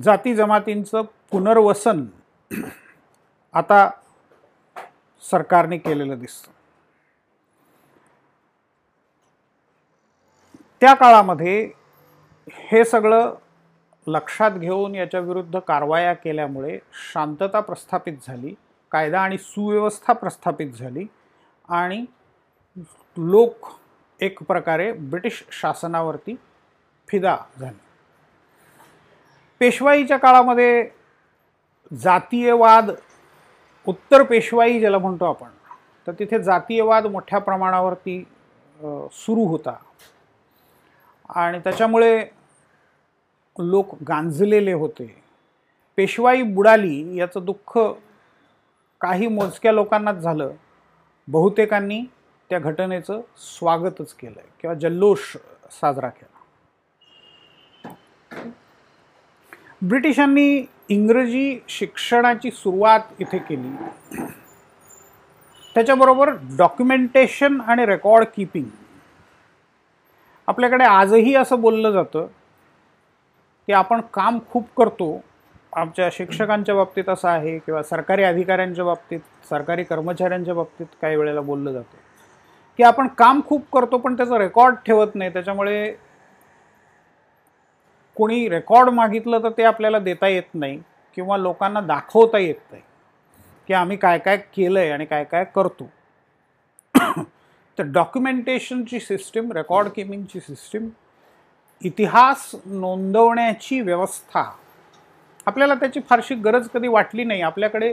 [0.03, 2.05] जाती जमातींचं पुनर्वसन
[3.53, 3.91] आता
[5.31, 6.51] सरकारने केलेलं दिसतं.
[10.81, 11.71] त्या काळामध्ये
[12.53, 13.35] हे सगळं
[14.07, 16.79] लक्षात घेऊन याच्याविरुद्ध कारवाया केल्यामुळे
[17.13, 18.55] शांतता प्रस्थापित झाली
[18.91, 21.07] कायदा आणि सुव्यवस्था प्रस्थापित झाली
[21.69, 22.05] आणि
[23.17, 23.67] लोक
[24.21, 26.35] एक प्रकारे ब्रिटिश शासनावरती
[27.09, 27.79] फिदा झाली.
[29.59, 30.91] पेशवाईच्या काळामध्ये
[31.91, 32.91] जातीयवाद
[33.87, 35.49] उत्तर पेशवाई ज्याला म्हणतो आपण
[36.07, 38.23] तर तिथे जातीयवाद मोठ्या प्रमाणावरती
[39.13, 39.77] सुरू होता.
[41.29, 42.27] आणि त्याच्यामुळे
[43.59, 45.23] लोक गांजलेले होते.
[45.97, 47.79] पेशवाई बुडाली याचं दुःख
[49.01, 50.51] काही मोजक्या लोकांनाच झालं.
[51.29, 52.03] बहुतेकांनी
[52.51, 55.37] त्या घटनेचं स्वागतच केलं किंवा जल्लोष
[55.71, 56.36] साजरा केला.
[59.83, 63.71] ब्रिटिशांनी इंग्रजी शिक्षणाची सुरुवात इथे केली.
[65.75, 68.65] त्याच्याबरोबर डॉक्युमेंटेशन आणि रेकॉर्ड किपिंग.
[70.47, 72.27] आपल्याकडे आजही असं बोललं जातं
[73.67, 75.21] की आपण काम खूप करतो.
[75.77, 81.73] आमच्या शिक्षकांच्या बाबतीत असं आहे किंवा सरकारी अधिकाऱ्यांच्या बाबतीत सरकारी कर्मचाऱ्यांच्या बाबतीत काही वेळेला बोललं
[81.73, 81.97] जातं.
[82.77, 85.33] की आपण काम खूप करतो पण त्याचं रेकॉर्ड ठेवत नाही.
[85.33, 85.95] त्याच्यामुळे
[88.17, 90.79] कोणी रेकॉर्ड मागितलं तर ते आपल्याला देता येत नाही
[91.17, 92.83] किंवा लोकांना दाखवता येत नाही
[93.69, 95.89] की आम्ही काय काय केलं आहे आणि काय काय करतो.
[97.79, 100.89] तर डॉक्युमेंटेशनची सिस्टीम रेकॉर्ड किपिंगची सिस्टीम
[101.83, 104.45] इतिहास नोंदवण्याची व्यवस्था
[105.47, 107.41] आपल्याला त्याची फारशी गरज कधी वाटली नाही.
[107.41, 107.93] आपल्याकडे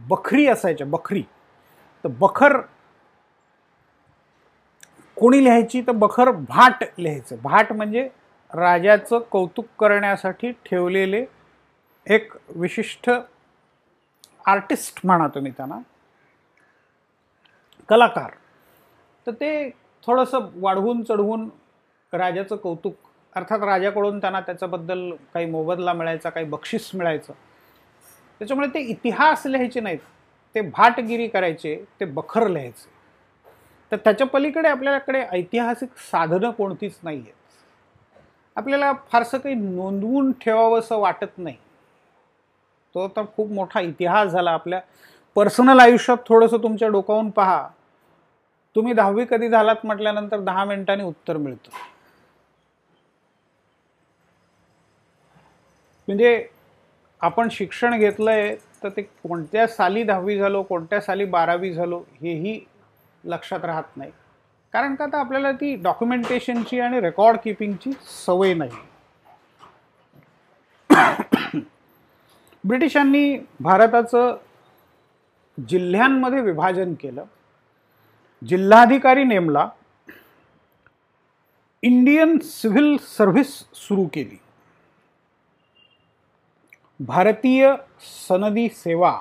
[0.00, 1.22] बखरी असायच्या बखरी.
[2.04, 2.56] तर बखर
[5.16, 5.80] कोणी लिहायची?
[5.80, 7.36] तर बखर भाट लिहायचं.
[7.42, 8.08] भाट म्हणजे
[8.54, 11.24] राजाचं कौतुक करण्यासाठी ठेवलेले
[12.06, 13.10] एक विशिष्ट
[14.46, 15.78] आर्टिस्ट म्हणा तुम्ही त्यांना.
[17.88, 18.30] कलाकार.
[19.26, 19.70] तर ते
[20.06, 21.48] थोडंसं वाढवून चढवून
[22.12, 22.94] राजाचं कौतुक
[23.36, 27.32] अर्थात राजाकडून त्यांना त्याच्याबद्दल काही मोबदला मिळायचा काही बक्षीस मिळायचं.
[28.38, 29.98] त्याच्यामुळे ते इतिहास लिहायचे नाहीत.
[30.54, 32.90] ते भाटगिरी करायचे ते बखर लिहायचे.
[33.92, 37.43] तर त्याच्या पलीकडे आपल्याकडे ऐतिहासिक साधनं कोणतीच नाही आहेत
[38.56, 41.56] आपल्याला फारसं काही नोंदवून ठेवावं असं वाटत नाही.
[42.94, 44.80] तो तर खूप मोठा इतिहास झाला आपल्या.
[45.36, 47.68] पर्सनल आयुष्यात थोडंसं तुमच्या डोकावून पहा.
[48.76, 51.70] तुम्ही दहावी कधी झालात म्हटल्यानंतर दहा मिनिटांनी उत्तर मिळतं.
[56.08, 56.48] म्हणजे
[57.20, 62.60] आपण शिक्षण घेतलंय तर ते कोणत्या साली दहावी झालो कोणत्या साली बारावी झालो हेही
[63.24, 64.10] लक्षात राहत नाही.
[64.74, 67.92] कारण का आता आपल्याला ती डॉक्युमेंटेशनची आणि रेकॉर्ड किपिंगची
[68.26, 68.70] सवय नाही.
[72.64, 74.36] ब्रिटिशांनी भारताचं
[75.68, 77.24] जिल्ह्यांमध्ये विभाजन केलं.
[78.46, 79.68] जिल्हाधिकारी नेमला.
[81.82, 84.40] इंडियन सिव्हिल सर्व्हिस सुरू केली.
[87.00, 87.74] भारतीय
[88.28, 89.20] सनदी सेवा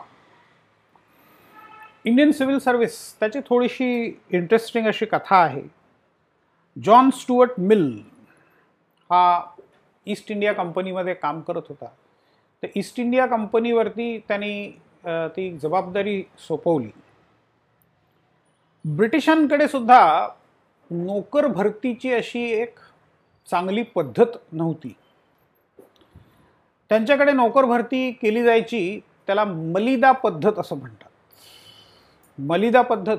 [2.05, 3.85] इंडियन सिव्हिल सर्व्हिस त्याची थोडीशी
[4.31, 5.61] इंटरेस्टिंग अशी कथा आहे.
[6.77, 7.85] जॉन स्टुअर्ट मिल
[9.09, 9.41] हा
[10.07, 11.85] ईस्ट इंडिया कंपनीमध्ये काम करत होता.
[12.63, 14.67] तर ईस्ट इंडिया कंपनीवरती त्यांनी
[15.35, 16.89] ती जबाबदारी सोपवली.
[18.85, 20.27] ब्रिटिशांकडे सुद्धा
[20.91, 22.79] नोकर भरतीची अशी एक
[23.49, 24.95] चांगली पद्धत नव्हती.
[26.89, 31.09] त्यांच्याकडे नोकर भरती केली जायची त्याला मलिदा पद्धत असं म्हणतात.
[32.37, 33.17] मलिदा पद्धत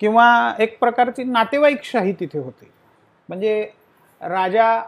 [0.00, 2.70] किंवा एक प्रकारची नातेवाईकशाही तिथे होती.
[3.28, 3.70] म्हणजे
[4.20, 4.82] राजा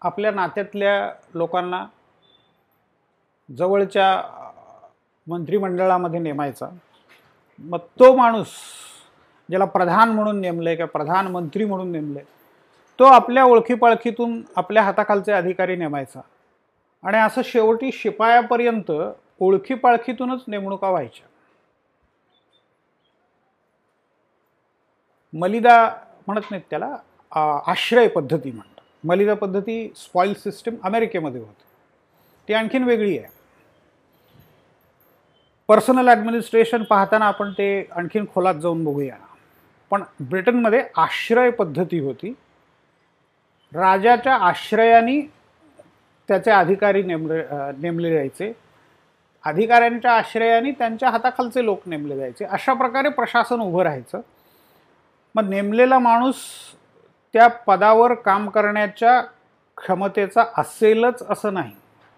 [0.00, 1.86] आपल्या नात्यातल्या लोकांना
[3.56, 4.22] जवळच्या
[5.26, 6.66] मंत्रिमंडळामध्ये नेमायचा.
[7.58, 8.46] मग तो माणूस
[9.48, 12.20] ज्याला प्रधान म्हणून नेमलं आहे किंवा प्रधानमंत्री म्हणून नेमले
[12.98, 16.20] तो आपल्या ओळखीपाळखीतून आपल्या हाताखालचे अधिकारी नेमायचा.
[17.02, 18.92] आणि असं शेवटी शिपायापर्यंत
[19.40, 21.26] ओळखीपाळखीतूनच नेमणुका व्हायच्या.
[25.34, 25.76] मलिदा
[26.26, 26.96] म्हणत नाहीत त्याला
[27.70, 28.84] आश्रय पद्धती म्हणतात.
[29.06, 31.62] मलिदा पद्धती स्पॉईल सिस्टम अमेरिकेमध्ये होती.
[32.48, 33.32] ती आणखीन वेगळी आहे.
[35.68, 37.66] पर्सनल ॲडमिनिस्ट्रेशन पाहताना आपण ते
[37.96, 39.16] आणखीन खोलात जाऊन बघूया.
[39.90, 42.32] पण ब्रिटनमध्ये आश्रय पद्धती होती.
[43.72, 45.20] राजाच्या आश्रयाने
[46.28, 47.42] त्याचे अधिकारी नेमले
[47.78, 48.52] नेमले जायचे.
[49.44, 52.44] अधिकाऱ्यांच्या आश्रयाने त्यांच्या हाताखालचे लोक नेमले जायचे.
[52.44, 54.20] अशा प्रकारे प्रशासन उभं राहायचं.
[55.34, 56.36] मग नेमलेला माणूस
[57.34, 59.20] त्या पदावर काम करण्याच्या
[59.76, 61.72] क्षमतेचा असेलच असं नाही.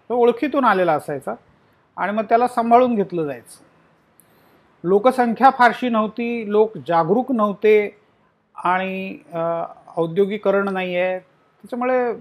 [0.09, 1.33] तो ओळखीतून आलेला असायचा
[1.97, 3.63] आणि मग त्याला सांभाळून घेतलं जायचं.
[4.83, 7.89] लोकसंख्या फारशी नव्हती लोक जागरूक नव्हते
[8.55, 9.17] आणि
[9.97, 12.13] औद्योगिकरण नाही आहे त्याच्यामुळे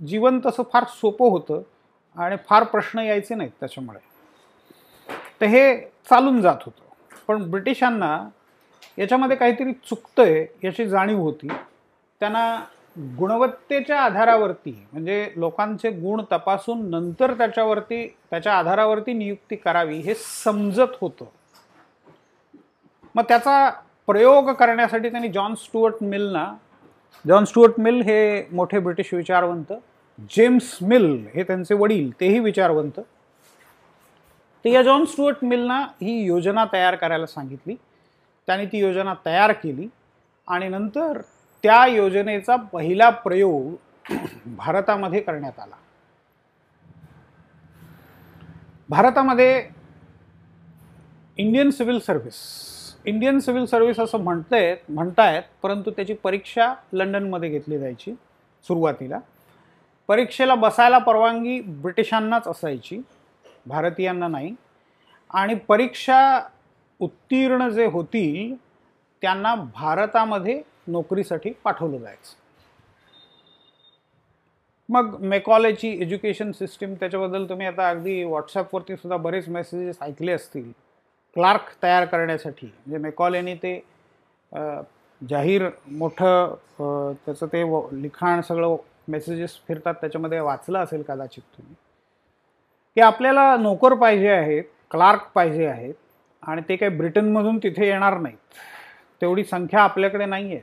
[0.00, 1.62] जीवन तसं फार सोपं होतं
[2.16, 3.98] आणि फार प्रश्न यायचे नाहीत त्याच्यामुळे.
[5.40, 5.76] तर हे
[6.10, 6.82] चालून जात होतं.
[7.26, 8.16] पण ब्रिटिशांना
[8.98, 11.48] याच्यामध्ये काहीतरी चुकतंय याची जाणीव होती.
[12.20, 12.64] त्यांना
[13.18, 21.24] गुणवत्तेच्या आधारावरती म्हणजे लोकांचे गुण तपासून नंतर त्याच्यावरती त्याच्या आधारावरती नियुक्ती करावी हे समजत होतं.
[23.14, 23.70] मग त्याचा
[24.06, 26.54] प्रयोग करण्यासाठी त्यांनी जॉन स्टुअर्ट मिलना
[27.26, 29.72] जॉन स्टुअर्ट मिल हे मोठे ब्रिटिश विचारवंत
[30.30, 33.00] जेम्स मिल हे त्यांचे वडील तेही विचारवंत.
[34.64, 37.74] तर या जॉन स्टुअर्ट मिलना ही योजना तयार करायला सांगितली.
[38.46, 39.88] त्याने ती योजना तयार केली.
[40.48, 41.20] आणि नंतर
[41.62, 43.74] त्या योजनेचा पहिला प्रयोग
[44.46, 45.74] भारतामध्ये करण्यात आला.
[48.88, 49.68] भारतामध्ये
[51.36, 52.34] Indian civil service
[53.04, 58.12] Indian civil service असं म्हणतायत म्हणतायत परंतु त्याची परीक्षा लंडनमध्ये घेतली जायची
[58.64, 59.18] सुरुवातीला.
[60.08, 63.00] परीक्षेला बसायला परवानगी ब्रिटिशांनाच असायची
[63.66, 64.54] भारतीयांना नाही.
[65.30, 66.40] आणि परीक्षा
[67.02, 68.54] उत्तीर्ण जे होतील
[69.22, 72.40] त्यांना भारतामध्ये नोकरीसाठी पाठवलं जायचं.
[74.88, 80.70] मग मेकॉलेजची एज्युकेशन सिस्टीम त्याच्याबद्दल तुम्ही आता अगदी व्हॉट्सॲपवरती सुद्धा बरेच मेसेजेस ऐकले असतील.
[81.36, 83.78] क्लार्क तयार करण्यासाठी म्हणजे मेकॉलेने ते
[85.20, 86.54] जाहीर मोठं
[87.26, 87.62] त्याचं ते
[88.02, 88.76] लिखाण सगळं
[89.08, 91.74] मेसेजेस फिरतात त्याच्यामध्ये वाचलं असेल कदाचित तुम्ही.
[92.96, 95.94] की आपल्याला नोकर पाहिजे आहेत क्लार्क पाहिजे आहेत
[96.42, 98.38] आणि ते काही ब्रिटनमधून तिथे येणार नाहीत.
[99.20, 100.60] तेवढी संख्या आपल्याकडे नाही आहे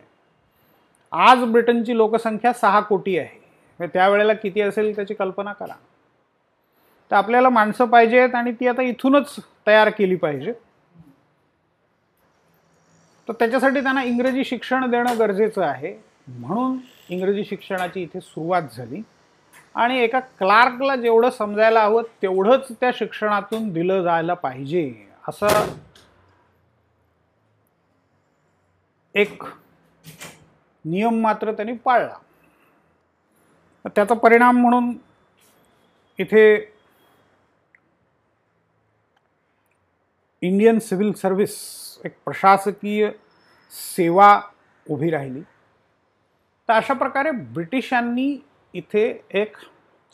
[1.11, 3.87] आज ब्रिटनची लोकसंख्या सहा कोटी आहे.
[3.87, 5.73] त्यावेळेला किती असेल त्याची कल्पना करा.
[7.11, 9.35] तर आपल्याला माणसं पाहिजेत आणि ती आता इथूनच
[9.67, 10.53] तयार केली पाहिजे.
[13.27, 15.93] तर त्याच्यासाठी त्यांना इंग्रजी शिक्षण देणं गरजेचं आहे.
[16.27, 16.77] म्हणून
[17.09, 19.01] इंग्रजी शिक्षणाची इथे सुरुवात झाली.
[19.75, 25.08] आणि एका क्लार्कला जेवढं समजायला हवं तेवढंच त्या शिक्षणातून दिलं जायला पाहिजे.
[25.29, 25.47] असं
[29.15, 29.43] एक
[30.85, 32.17] नियम मात्र त्यांनी पाळला.
[33.85, 34.91] त्याचा परिणाम म्हणून
[36.17, 36.73] इथे
[40.41, 41.57] इंडियन सिव्हिल सर्व्हिस
[42.05, 43.09] एक प्रशासकीय
[43.71, 44.41] सेवा
[44.89, 45.41] उभी राहिली.
[46.67, 48.37] तर अशा प्रकारे ब्रिटिशांनी
[48.73, 49.57] इथे एक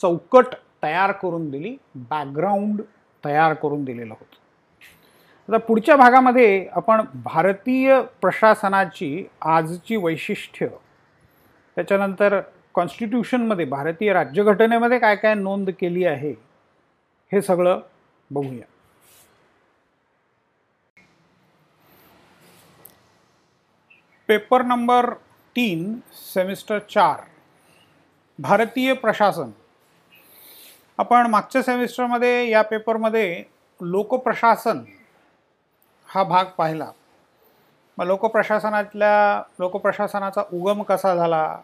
[0.01, 2.81] चौकट तयार करून दिली बॅकग्राऊंड
[3.25, 4.44] तयार करून दिलेलं होतं.
[5.49, 10.67] आता पुढच्या भागामध्ये आपण भारतीय प्रशासनाची आजची वैशिष्ट्य
[11.77, 12.39] त्याच्यानंतर
[12.73, 16.31] कॉन्स्टिट्यूशनमध्ये भारतीय राज्यघटनेमध्ये काय काय नोंद केली आहे
[17.31, 17.79] हे सगळं
[18.31, 18.65] बघूया.
[24.29, 25.09] पेपर नंबर
[25.55, 25.93] तीन
[26.33, 27.21] सेमिस्टर चार
[28.39, 29.49] भारतीय प्रशासन.
[30.97, 33.43] आपण मागच्या सेमिस्टरमध्ये या पेपरमध्ये
[33.79, 34.83] लोकप्रशासन
[36.07, 36.91] हा भाग पाहिला.
[37.97, 41.59] मग लोकप्रशासनातल्या लोकप्रशासनाचा उगम कसा झाला?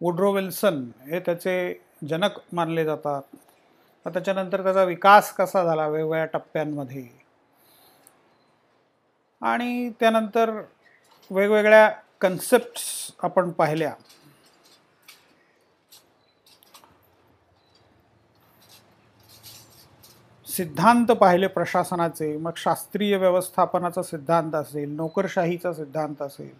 [0.00, 3.22] वुड्रो विल्सन हे त्याचे जनक मानले जातात.
[4.06, 7.22] मग त्याच्यानंतर त्याचा विकास कसा झाला वेगवेगळ्या टप्प्यांमध्ये?
[9.42, 10.50] आणि त्यानंतर
[11.30, 13.94] वेगवेगळ्या कन्सेप्ट्स आपण पाहिल्या.
[20.56, 26.50] सिद्धांत पाहिले प्रशासनाचे मग शास्त्रीय व्यवस्थापनाचा सिद्धांत असेल नोकरशाहीचा सिद्धांत असेल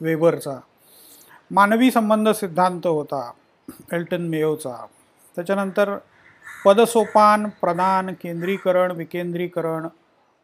[0.00, 0.58] वेबरचा.
[1.50, 3.32] मानवी संबंध सिद्धांत होता
[3.92, 4.86] एल्टन मेयोचा.
[5.36, 5.96] त्याच्यानंतर
[6.64, 9.86] पदसोपान प्रदान केंद्रीकरण विकेंद्रीकरण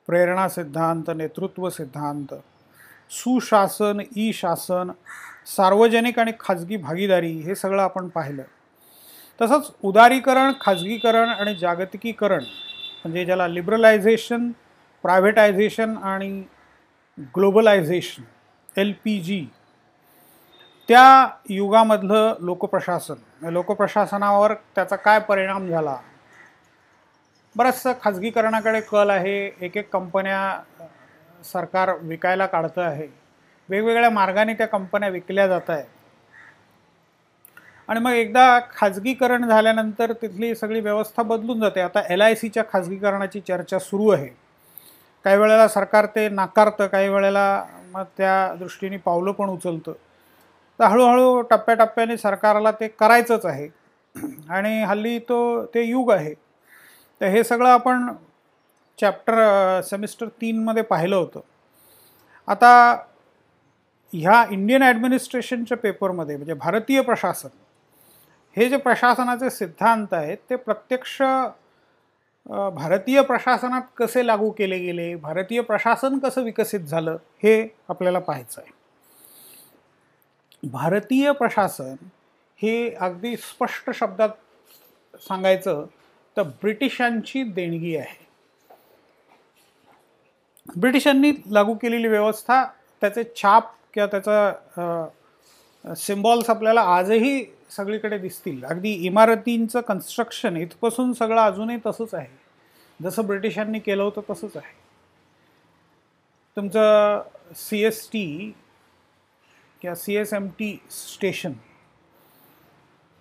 [0.07, 2.35] प्रेरणा सिद्धांत नेतृत्व सिद्धांत.
[3.11, 4.91] सुशासन ई शासन
[5.47, 8.43] सार्वजनिक आणि खाजगी भागीदारी हे सगळं आपण पाहिलं.
[9.43, 12.45] तसंच उदारीकरण खाजगीकरण आणि जागतिकीकरण
[13.05, 14.51] म्हणजे ज्याला लिबरलायझेशन
[15.03, 16.45] प्रायव्हेटायझेशन आणि
[17.19, 18.23] ग्लोबलायझेशन
[18.77, 19.47] एल पी जी
[20.89, 25.97] त्या युगामधलं लोकप्रशासन लोकप्रशासनावर त्याचा काय परिणाम झाला?
[27.57, 29.51] बरंचसं खाजगीकरणाकडे कल आहे.
[29.61, 30.61] एक एक कंपन्या
[31.45, 33.07] सरकार विकायला काढतं आहे.
[33.69, 35.85] वेगवेगळ्या मार्गाने त्या कंपन्या विकल्या जात आहेत.
[37.89, 41.81] आणि मग एकदा खाजगीकरण झाल्यानंतर तिथली सगळी व्यवस्था बदलून जाते.
[41.81, 44.29] आता एल आय सीच्या खाजगीकरणाची चर्चा सुरू आहे.
[45.25, 49.93] काही वेळेला सरकार ते नाकारतं काही वेळेला मग त्या दृष्टीने पावलं पण उचलतं.
[50.81, 53.69] तर हळूहळू टप्प्याटप्प्याने सरकारला ते करायचंच आहे.
[54.49, 56.35] आणि हल्ली तो ते युग आहे.
[57.21, 58.07] तर हे सगळं आपण
[59.01, 61.41] चॅप्टर सेमिस्टर तीनमध्ये पाहिलं होतं.
[62.47, 62.97] आता
[64.13, 67.49] ह्या इंडियन ॲडमिनिस्ट्रेशनच्या पेपरमध्ये म्हणजे भारतीय प्रशासन
[68.57, 71.21] हे जे प्रशासनाचे सिद्धांत आहेत ते प्रत्यक्ष
[72.75, 78.73] भारतीय प्रशासनात कसे लागू केले गेले भारतीय प्रशासन कसं विकसित झालं हे आपल्याला पाहायचं आहे.
[80.63, 81.95] भारतीय प्रशासन
[82.61, 84.29] हे अगदी स्पष्ट शब्दात
[85.29, 85.85] सांगायचं
[86.37, 88.23] तर ब्रिटिशांची देणगी आहे.
[90.77, 92.65] ब्रिटिशांनी लागू केलेली व्यवस्था
[93.03, 97.45] त्याचे छाप किंवा त्याचा सिम्बॉल्स आपल्याला आजही
[97.77, 98.65] सगळीकडे दिसतील.
[98.65, 102.29] अगदी इमारतींचं कन्स्ट्रक्शन इथपासून सगळं अजूनही तसंच आहे.
[103.01, 104.73] जसं ब्रिटिशांनी केलं होतं तसंच आहे.
[106.57, 107.23] तुमचं
[107.57, 108.53] सी एस टी
[109.83, 111.53] किंवा C S M T station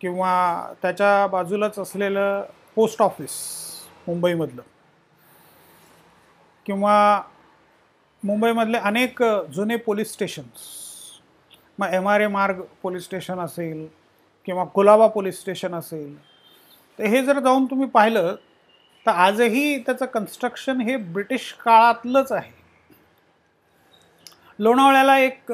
[0.01, 2.43] किंवा त्याच्या बाजूलाच असलेलं
[2.75, 3.31] पोस्ट ऑफिस
[4.07, 4.61] मुंबईमधलं
[6.65, 7.21] किंवा
[8.23, 10.61] मुंबईमधले अनेक जुने पोलीस स्टेशन्स
[11.79, 13.87] मग एम आर ए मार्ग पोलीस स्टेशन असेल
[14.47, 16.15] किंवा कुलाबा पोलीस स्टेशन असेल
[16.99, 18.35] तर हे जर जाऊन तुम्ही पाहिलं
[19.05, 22.51] तर आजही त्याचं कन्स्ट्रक्शन हे ब्रिटिश काळातलंच आहे.
[24.59, 25.51] लोणावळ्याला एक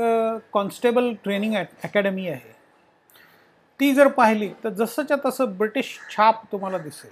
[0.54, 2.54] कॉन्स्टेबल ट्रेनिंग अकॅडमी आहे.
[3.80, 7.12] ती जर पाहिली तर जसंच्या तसं ब्रिटिश छाप तुम्हाला दिसेल.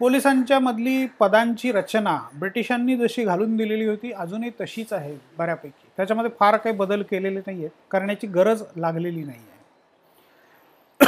[0.00, 5.88] पोलिसांच्या मधली पदांची रचना ब्रिटिशांनी जशी घालून दिलेली होती अजूनही तशीच आहे बऱ्यापैकी.
[5.96, 9.57] त्याच्यामध्ये फार काही बदल केलेले नाही आहेत करण्याची गरज लागलेली नाही आहे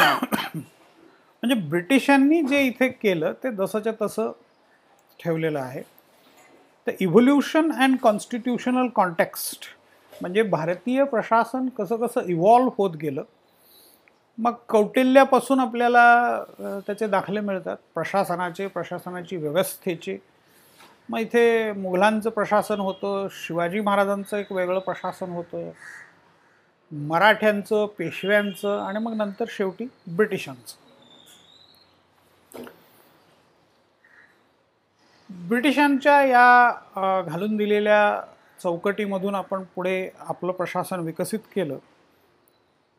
[0.03, 4.31] म्हणजे ब्रिटिशांनी जे इथे केलं ते जसंच्या तसं
[5.21, 5.83] ठेवलेलं आहे.
[6.87, 9.67] तर इव्होल्युशन अँड कॉन्स्टिट्युशनल कॉन्टेक्स्ट
[10.13, 13.23] म्हणजे भारतीय प्रशासन कसं कसं इव्हॉल्व्ह होत गेलं
[14.39, 16.43] मग कौटिल्यापासून आपल्याला
[16.87, 17.77] त्याचे दाखले मिळतात.
[17.95, 20.17] प्रशासनाचे प्रशासनाची व्यवस्थेचे.
[21.09, 25.71] मग इथे मुघलांचं प्रशासन होतं शिवाजी महाराजांचं एक वेगळं प्रशासन होतं.
[26.93, 30.77] मराठ्यांचं पेशव्यांचं आणि मग नंतर शेवटी ब्रिटिशांचं.
[35.31, 38.21] ब्रिटिशांच्या या घालून दिलेल्या
[38.63, 41.79] चौकटीमधून आपण पुढे आपलं प्रशासन विकसित केलं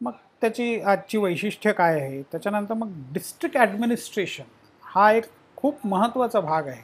[0.02, 0.12] मग
[0.42, 2.22] त्याची आजची वैशिष्ट्य काय आहे?
[2.22, 4.44] त्याच्यानंतर मग डिस्ट्रिक्ट ॲडमिनिस्ट्रेशन
[4.84, 5.26] हा एक
[5.58, 6.82] खूप महत्त्वाचा भाग आहे.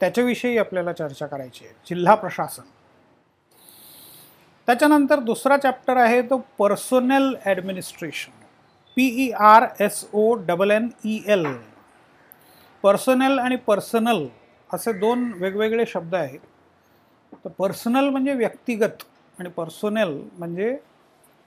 [0.00, 1.74] त्याच्याविषयी आपल्याला चर्चा करायची आहे.
[1.88, 2.62] जिल्हा प्रशासन.
[4.68, 8.42] त्याच्यानंतर दुसरा चॅप्टर आहे तो personnel administration
[8.96, 11.46] P E R S O double N E L
[12.84, 14.26] personnel आणि पर्सनल
[14.70, 16.40] असे दोन वेगवेगळे शब्द आहेत.
[17.44, 19.02] तर पर्सनल म्हणजे व्यक्तिगत
[19.38, 20.76] आणि पर्सोनल म्हणजे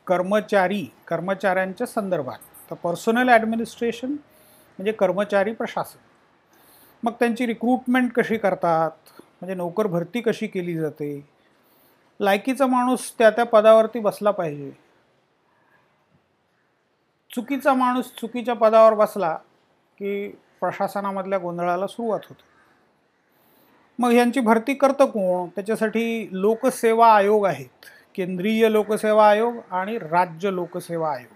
[0.07, 2.37] कर्मचारी कर्मचाऱ्यांच्या संदर्भात.
[2.69, 5.97] तर पर्सनल ॲडमिनिस्ट्रेशन म्हणजे कर्मचारी प्रशासन.
[7.03, 8.91] मग त्यांची रिक्रुटमेंट कशी करतात?
[9.41, 11.25] म्हणजे नोकर भरती कशी केली जाते?
[12.19, 14.71] लायकीचा माणूस त्या त्या पदावरती बसला पाहिजे.
[17.35, 19.35] चुकीचा माणूस चुकीच्या पदावर बसला
[19.97, 20.27] की
[20.59, 22.43] प्रशासनामधल्या गोंधळाला सुरुवात होते.
[23.99, 25.49] मग यांची भरती करतं कोण?
[25.49, 27.85] त्याच्यासाठी लोकसेवा आयोग आहेत.
[28.15, 31.33] केंद्रीय लोकसेवा आयोग आणि राज्य लोकसेवा आयोग.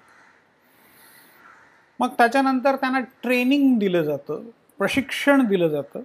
[1.99, 4.43] मग त्याच्यानंतर त्यांना ट्रेनिंग दिलं जातं
[4.77, 5.99] प्रशिक्षण दिलं जातं.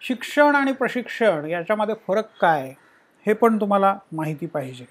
[0.00, 2.74] शिक्षण आणि प्रशिक्षण याच्यामध्ये फरक काय?
[3.26, 4.84] हे पण तुम्हाला माहिती पाहिजे.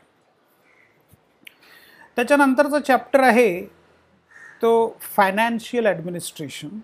[2.17, 3.65] त्याच्यानंतरचं चॅप्टर आहे
[4.61, 6.79] तो financial administration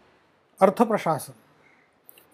[0.60, 1.34] अर्थप्रशासन.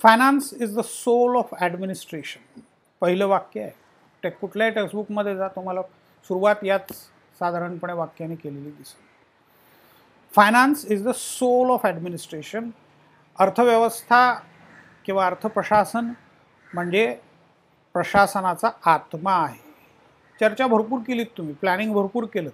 [0.02, 2.60] Finance is the soul of administration
[3.02, 3.72] पहिलं वाक्य आहे.
[4.24, 5.82] ते कुठल्याही टेक्स्टबुकमध्ये जा तुम्हाला
[6.30, 6.92] सुरुवात याच
[7.40, 9.06] साधारणपणे वाक्याने केलेली दिसेल.
[10.32, 12.70] Finance is the soul of administration
[13.40, 14.34] अर्थव्यवस्था
[15.06, 16.12] किंवा अर्थप्रशासन
[16.74, 17.16] म्हणजे
[17.98, 19.60] प्रशासनाचा आत्मा आहे.
[20.40, 22.50] चर्चा भरपूर केलीत तुम्ही प्लॅनिंग भरपूर केलं.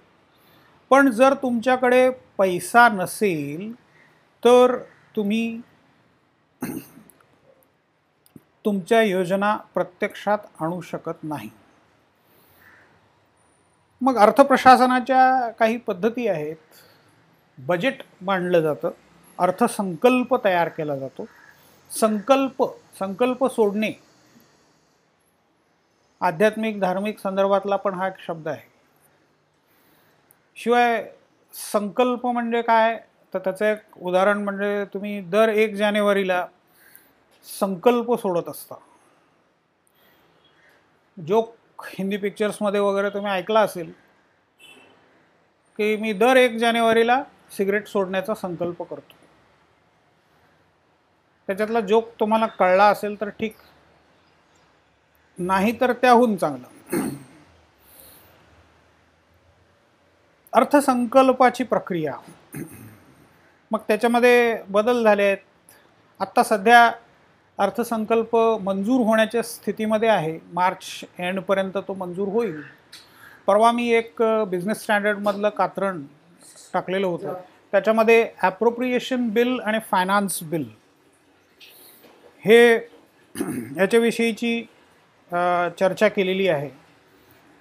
[0.90, 3.72] पण जर तुमच्याकडे पैसा नसेल
[4.44, 4.76] तर
[5.16, 5.60] तुम्ही
[8.64, 11.48] तुमच्या योजना प्रत्यक्षात आणू शकत नाही.
[14.00, 16.56] मग अर्थप्रशासनाच्या काही पद्धती आहेत.
[17.58, 18.90] बजेट मांडलं जातं
[19.38, 21.26] अर्थसंकल्प तयार केला जातो.
[21.90, 22.62] संकल्प
[22.98, 23.92] संकल्प सोडणे
[26.24, 28.68] आध्यात्मिक धार्मिक संदर्भातला पण हा एक शब्द आहे.
[30.56, 31.04] शिवाय
[31.54, 32.98] संकल्प म्हणजे काय?
[33.34, 36.46] तर त्याचं एक उदाहरण म्हणजे तुम्ही दर एक जानेवारीला
[37.60, 38.74] संकल्प सोडत असता.
[41.16, 41.54] जोक
[41.84, 43.92] हिंदी पिक्चर्समध्ये वगैरे तुम्ही ऐकला असेल
[45.78, 47.22] की मी दर एक जानेवारीला
[47.56, 49.14] सिगरेट सोडण्याचा संकल्प करतो.
[51.46, 53.56] त्याच्यातला जोक तुम्हाला कळला असेल तर ठीक.
[55.38, 57.08] नाही तर त्याहून चांगलं.
[60.52, 62.14] अर्थसंकल्पाची प्रक्रिया.
[63.70, 65.38] मग त्याच्यामध्ये बदल झाले आहेत.
[66.20, 66.90] आत्ता सध्या
[67.58, 70.38] अर्थसंकल्प मंजूर होण्याच्या स्थितीमध्ये आहे.
[70.52, 72.60] मार्च एंडपर्यंत तो मंजूर होईल.
[73.46, 76.02] परवा मी एक बिझनेस स्टँडर्डमधलं कात्रण
[76.72, 77.34] टाकलेलं होतं.
[77.72, 80.64] त्याच्यामध्ये ॲप्रोप्रिएशन बिल आणि फायनान्स बिल
[82.44, 82.74] हे
[83.78, 84.64] याच्याविषयीची
[85.80, 86.68] चर्चा केलेली आहे.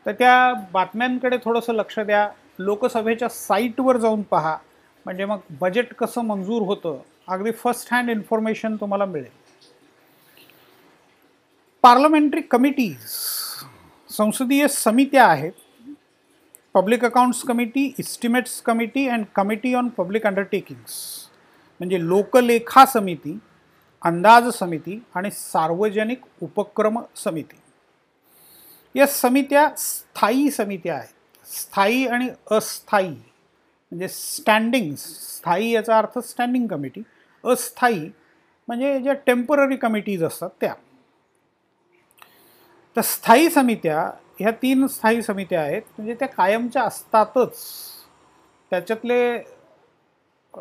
[0.06, 2.28] तर त्या बातम्यांकडे थोडंसं लक्ष द्या.
[2.60, 4.58] लोकसभेच्या साईटवर जाऊन पहा.
[5.06, 6.98] म्हणजे मग बजेट कसं मंजूर होतं?
[7.28, 9.32] अगदी फर्स्ट हँड इन्फॉर्मेशन तुम्हाला मिळेल.
[11.84, 12.98] पार्लमेंटरी कमिटीज
[14.10, 15.52] संसदीय समित्या आहेत.
[16.74, 20.96] Public accounts committee estimates committee and committee on public undertakings
[21.80, 23.38] म्हणजे लोकलेखा समिती
[24.02, 27.56] अंदाज समिती आणि सार्वजनिक उपक्रम समिती.
[28.96, 31.14] या समित्या स्थायी समित्या आहेत.
[31.46, 37.02] स्थायी आणि अस्थायी म्हणजे स्टँडिंग स्थायी याचा अर्थ स्टँडिंग कमिटी
[37.44, 38.10] अस्थायी
[38.68, 40.74] म्हणजे ज्या टेंपररी कमिटीज असतात त्या.
[42.96, 47.58] तर स्थायी समित्या ह्या तीन स्थायी समित्या आहेत म्हणजे त्या कायमच्या असतातच.
[48.70, 49.44] त्याच्यातले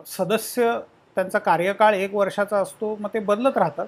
[0.07, 0.78] सदस्य
[1.14, 3.87] त्यांचा कार्यकाळ एक वर्षाचा असतो मग ते बदलत राहतात.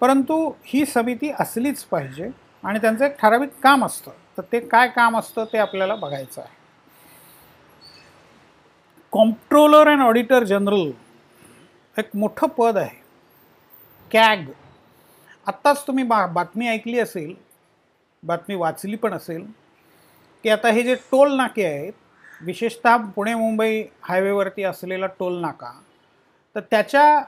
[0.00, 2.30] परंतु ही समिती असलीच पाहिजे.
[2.62, 4.10] आणि त्यांचं एक ठराविक काम असतं.
[4.38, 6.54] तर ते काय काम असतं ते आपल्याला बघायचं आहे.
[9.12, 10.90] कॉम्प्ट्रोलर अँड ऑडिटर जनरल
[11.96, 13.04] एक मोठं पद आहे.
[14.10, 14.44] कॅग
[15.46, 17.34] आत्ताच तुम्ही बा बातमी ऐकली असेल
[18.22, 19.44] बातमी वाचली पण असेल
[20.44, 21.92] की आता हे जे टोल नाके आहेत
[22.42, 25.70] विशेषतः पुणे मुंबई हायवेवरती असलेला टोल नाका
[26.56, 27.20] तर त्याच्या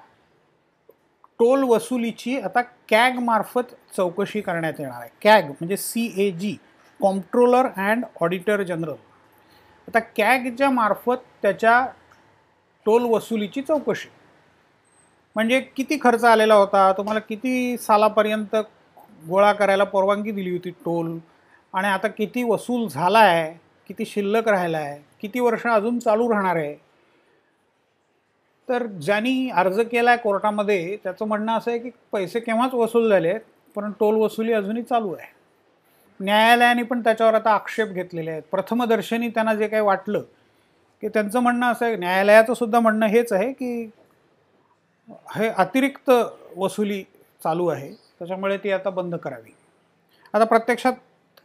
[1.41, 5.11] टोल वसुलीची आता कॅगमार्फत चौकशी करण्यात येणार आहे.
[5.22, 6.57] कॅग म्हणजे C A G
[7.01, 8.95] comptroller and auditor general
[9.89, 11.84] आता कॅगच्या मार्फत त्याच्या
[12.86, 14.09] टोल वसुलीची चौकशी.
[15.36, 16.91] म्हणजे किती खर्च आलेला होता?
[16.93, 18.57] तुम्हाला किती सालापर्यंत
[19.28, 21.18] गोळा करायला परवानगी दिली होती टोल?
[21.74, 23.53] आणि आता किती वसूल झाला आहे
[23.89, 26.74] किती शिल्लक राहिला आहे किती वर्ष अजून चालू राहणार आहे?
[28.69, 33.29] तर ज्यांनी अर्ज केला आहे कोर्टामध्ये त्याचं म्हणणं असं आहे की पैसे केव्हाच वसूल झाले
[33.29, 33.41] आहेत
[33.77, 35.33] पण टोल वसुली अजूनही चालू आहे.
[36.21, 38.43] न्यायालयाने पण त्याच्यावर आता आक्षेप घेतलेले आहेत.
[38.51, 40.23] प्रथमदर्शनी त्यांना जे काही वाटलं
[41.03, 43.91] की त्यांचं म्हणणं असं आहे न्यायालयाचं सुद्धा म्हणणं हेच आहे की
[45.35, 46.11] हे अतिरिक्त
[46.57, 47.03] वसुली
[47.43, 49.55] चालू आहे त्याच्यामुळे ती आता बंद करावी.
[50.35, 50.93] आता प्रत्यक्षात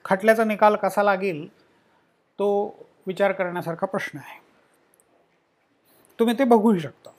[0.06, 1.48] खटल्याचा निकाल कसा लागेल
[2.40, 2.48] तो
[3.08, 4.42] विचार करण्यासारखा प्रश्न आहे.
[6.20, 7.10] तुम्ही ते बघूही शकता.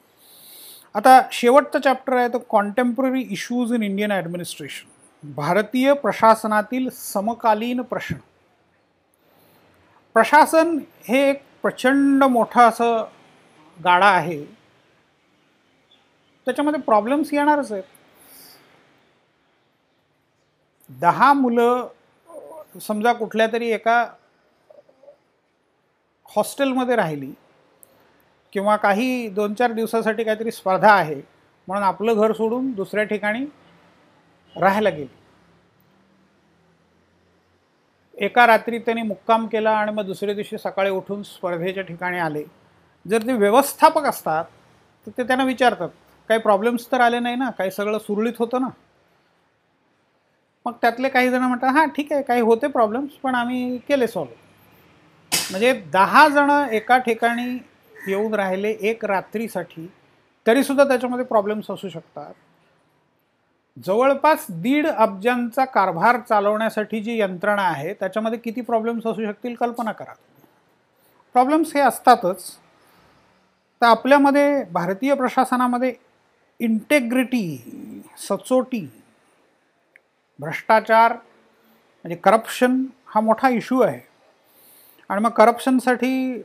[0.94, 8.16] आता शेवटचा चॅप्टर आहे तो contemporary issues in Indian administration भारतीय प्रशासनातील समकालीन प्रश्न.
[10.14, 10.78] प्रशासन
[11.08, 13.04] हे एक प्रचंड मोठं असं
[13.78, 14.44] गाडा आहे.
[16.46, 17.82] त्याच्यामध्ये प्रॉब्लेम्स येणारच आहेत.
[20.90, 21.86] दहा मुलं
[22.82, 24.04] समजा कुठल्या तरी एका
[26.26, 27.32] हॉस्टेलमध्ये राहिली.
[28.54, 31.20] किंवा काही दोन चार दिवसासाठी काहीतरी स्पर्धा आहे
[31.68, 33.44] म्हणून आपलं घर सोडून दुसऱ्या ठिकाणी
[34.56, 35.06] राहायला गेली.
[38.16, 42.42] एका रात्री त्यांनी मुक्काम केला आणि मग दुसऱ्या दिवशी सकाळी उठून स्पर्धेच्या ठिकाणी आले.
[43.06, 44.44] जर ते व्यवस्थापक असतात
[45.06, 45.88] तर ते त्यांना विचारतात
[46.30, 47.50] काही प्रॉब्लेम्स तर आले नाही ना?
[47.50, 48.68] काही सगळं सुरळीत होतं ना?
[50.66, 54.32] मग त्यातले काही जण म्हणतात हां ठीक आहे काही होते प्रॉब्लेम्स पण आम्ही केले सॉल्व
[55.32, 57.58] म्हणजे दहा जणं एका ठिकाणी
[58.08, 59.92] येऊन राहिले एक रात्रीसाठी
[60.46, 62.32] तरीसुद्धा त्याच्यामध्ये प्रॉब्लेम्स असू शकतात.
[63.84, 70.12] जवळपास दीड अब्जांचा कारभार चालवण्यासाठी जी यंत्रणा आहे त्याच्यामध्ये किती प्रॉब्लेम्स असू शकतील कल्पना करा.
[71.32, 72.56] प्रॉब्लेम्स हे असतातच.
[73.82, 75.94] तर आपल्यामध्ये भारतीय प्रशासनामध्ये
[76.60, 79.02] इंटेग्रिटी सचोटी
[80.38, 84.00] भ्रष्टाचार म्हणजे करप्शन हा मोठा इश्यू आहे.
[85.08, 86.42] आणि मग करप्शनसाठी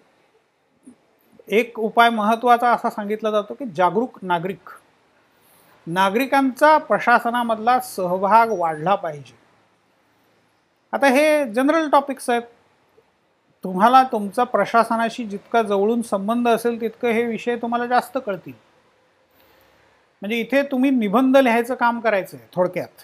[1.49, 4.69] एक उपाय महत्त्वाचा असा सांगितला जातो की जागरूक नागरिक.
[5.87, 9.37] नागरिकांचा प्रशासनामधला सहभाग वाढला पाहिजे.
[10.93, 12.41] आता हे जनरल टॉपिक्स आहेत.
[13.63, 18.53] तुम्हाला तुमचा प्रशासनाशी जितका जवळून संबंध असेल तितकं हे विषय तुम्हाला जास्त कळतील.
[20.21, 23.03] म्हणजे इथे तुम्ही निबंध लिहायचं काम करायचं आहे थोडक्यात.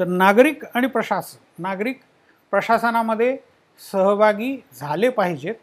[0.00, 2.00] तर नागरिक आणि प्रशासन नागरिक
[2.50, 3.36] प्रशासनामध्ये
[3.92, 5.54] सहभागी झाले पाहिजेत.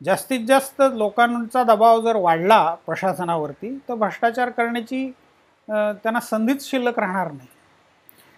[0.00, 5.10] जास्तीत जास्त लोकांचा दबाव जर वाढला प्रशासनावरती तर भ्रष्टाचार करण्याची
[5.68, 7.48] त्यांना संधीच शिल्लक राहणार नाही.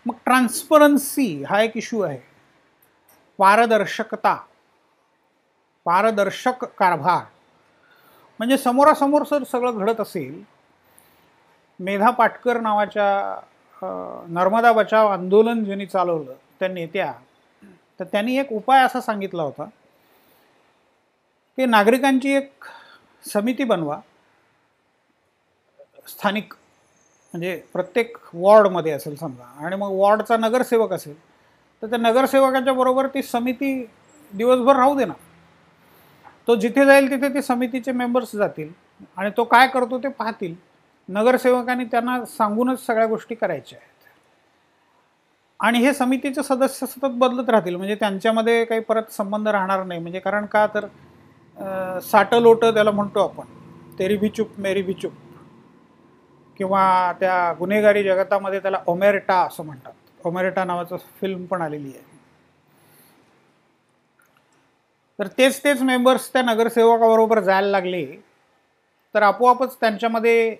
[0.06, 2.18] मग ट्रान्सपरन्सी हा एक इश्यू आहे.
[3.38, 4.34] पारदर्शकता
[5.86, 7.22] पारदर्शक कारभार.
[8.40, 10.42] म्हणजे समोरासमोर जर सगळं घडत असेल
[11.80, 13.40] मेधा पाटकर नावाच्या
[14.32, 17.12] नर्मदा बचाव आंदोलन ज्यांनी चालवलं त्या नेत्या
[18.00, 19.64] तर त्यांनी एक उपाय असा सांगितला होता.
[21.58, 22.64] की नागरिकांची एक
[23.24, 24.00] समिती बनवा.
[26.08, 26.54] स्थानिक
[27.34, 31.14] म्हणजे प्रत्येक वॉर्डमध्ये असेल समजा आणि मग वॉर्डचा नगरसेवक असेल
[31.82, 33.74] तर त्या नगरसेवकाच्या बरोबर ती समिती
[34.32, 35.12] दिवसभर राहू दे ना.
[36.48, 38.72] तो जिथे जाईल तिथे ते समितीचे मेंबर्स जातील
[39.16, 40.54] आणि तो काय करतो ते पाहतील.
[41.08, 43.88] नगरसेवकांनी त्यांना सांगूनच सगळ्या गोष्टी करायच्या आहेत.
[45.60, 50.20] आणि हे समितीचे सदस्य सतत बदलत राहतील म्हणजे त्यांच्यामध्ये काही परत संबंध राहणार नाही म्हणजे
[50.20, 50.86] कारण का तर
[52.02, 53.44] साटं लोटं त्याला म्हणतो आपण.
[53.98, 55.12] तेरी भी चूप मेरी भी चूप.
[56.58, 59.92] किंवा त्या गुन्हेगारी जगतामध्ये त्याला ओमेरटा असं म्हणतात.
[60.24, 62.10] ओमेरटा नावाचं फिल्म पण आलेली आहे.
[65.18, 68.04] तर तेच तेच मेंबर्स त्या नगरसेवकाबरोबर जायला लागले.
[69.14, 70.54] तर आपोआपच त्यांच्यामध्ये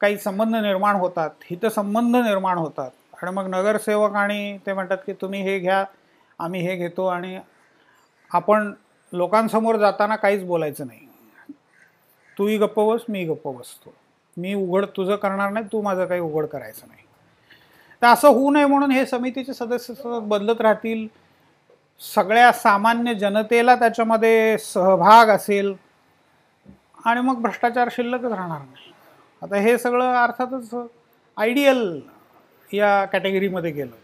[0.00, 2.90] काही संबंध निर्माण होतात हितसंबंध निर्माण होतात.
[3.22, 5.84] आणि मग नगरसेवक आणि ते म्हणतात की तुम्ही हे घ्या
[6.38, 7.38] आम्ही हे घेतो आणि
[8.30, 8.72] आपण
[9.12, 11.00] लोकांसमोर जाताना काहीच बोलायचं नाही.
[12.38, 13.94] तूही गप्प बस मी गप्प बसतो.
[14.36, 17.02] मी उघड तुझं करणार नाही तू माझं काही उघड करायचं नाही.
[18.02, 21.06] तर असं होऊ नये म्हणून हे समितीचे सदस्य सतत बदलत राहतील.
[22.14, 25.74] सगळ्या सामान्य जनतेला त्याच्यामध्ये सहभाग असेल.
[27.04, 28.92] आणि मग भ्रष्टाचार शिल्लकच राहणार नाही.
[29.42, 30.74] आता हे सगळं अर्थातच
[31.36, 32.00] आयडियल
[32.72, 33.96] या कॅटेगरीमध्ये गेलं.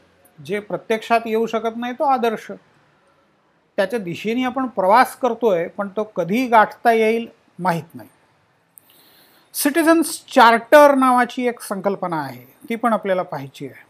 [0.44, 2.52] जे प्रत्यक्षात येऊ शकत नाही तो आदर्श.
[3.78, 7.26] त्याच्या दिशेने आपण प्रवास करतोय पण तो कधी गाठता येईल
[7.58, 8.08] माहीत नाही.
[9.54, 13.86] सिटिझन्स चार्टर नावाची एक संकल्पना आहे ती पण आपल्याला पाहायची आहे.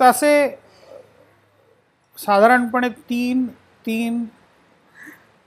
[0.00, 0.48] तसे
[2.18, 3.46] साधारणपणे तीन
[3.86, 4.24] तीन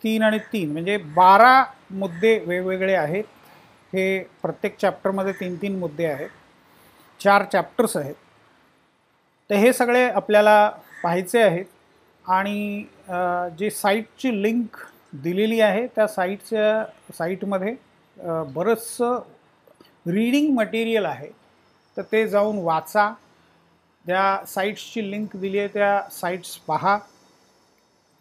[0.04, 3.24] तीन आणि तीन म्हणजे बारा मुद्दे वेगवेगळे आहेत.
[3.94, 6.30] हे प्रत्येक चॅप्टरमध्ये तीन तीन मुद्दे आहेत.
[7.20, 8.16] चार चॅप्टर्स आहेत.
[9.50, 10.70] तर हे सगळे आपल्याला
[11.04, 11.66] पाहायचे आहेत.
[12.26, 12.86] आणि
[13.60, 14.78] जी साईटची लिंक
[15.24, 17.76] दिलेली आहे त्या साईटच्या साईटमध्ये
[18.54, 19.20] बरंचसं
[20.06, 21.30] रीडिंग मटेरियल आहे.
[21.98, 23.12] तर ते जाऊन वाचा.
[24.06, 26.98] त्या साईट्सची लिंक दिली आहे त्या साईट्स पहा.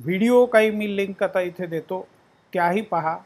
[0.01, 2.07] व्हिडिओ काही मी लिंक आता इथे देतो
[2.53, 3.17] त्याही पहा.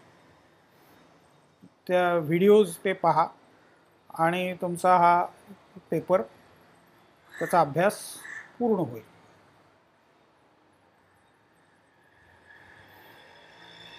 [1.88, 3.26] त्या व्हिडिओज ते पहा.
[4.14, 5.24] आणि तुमचा हा
[5.90, 6.22] पेपर
[7.40, 7.98] त्याचा अभ्यास
[8.58, 9.09] पूर्ण होईल.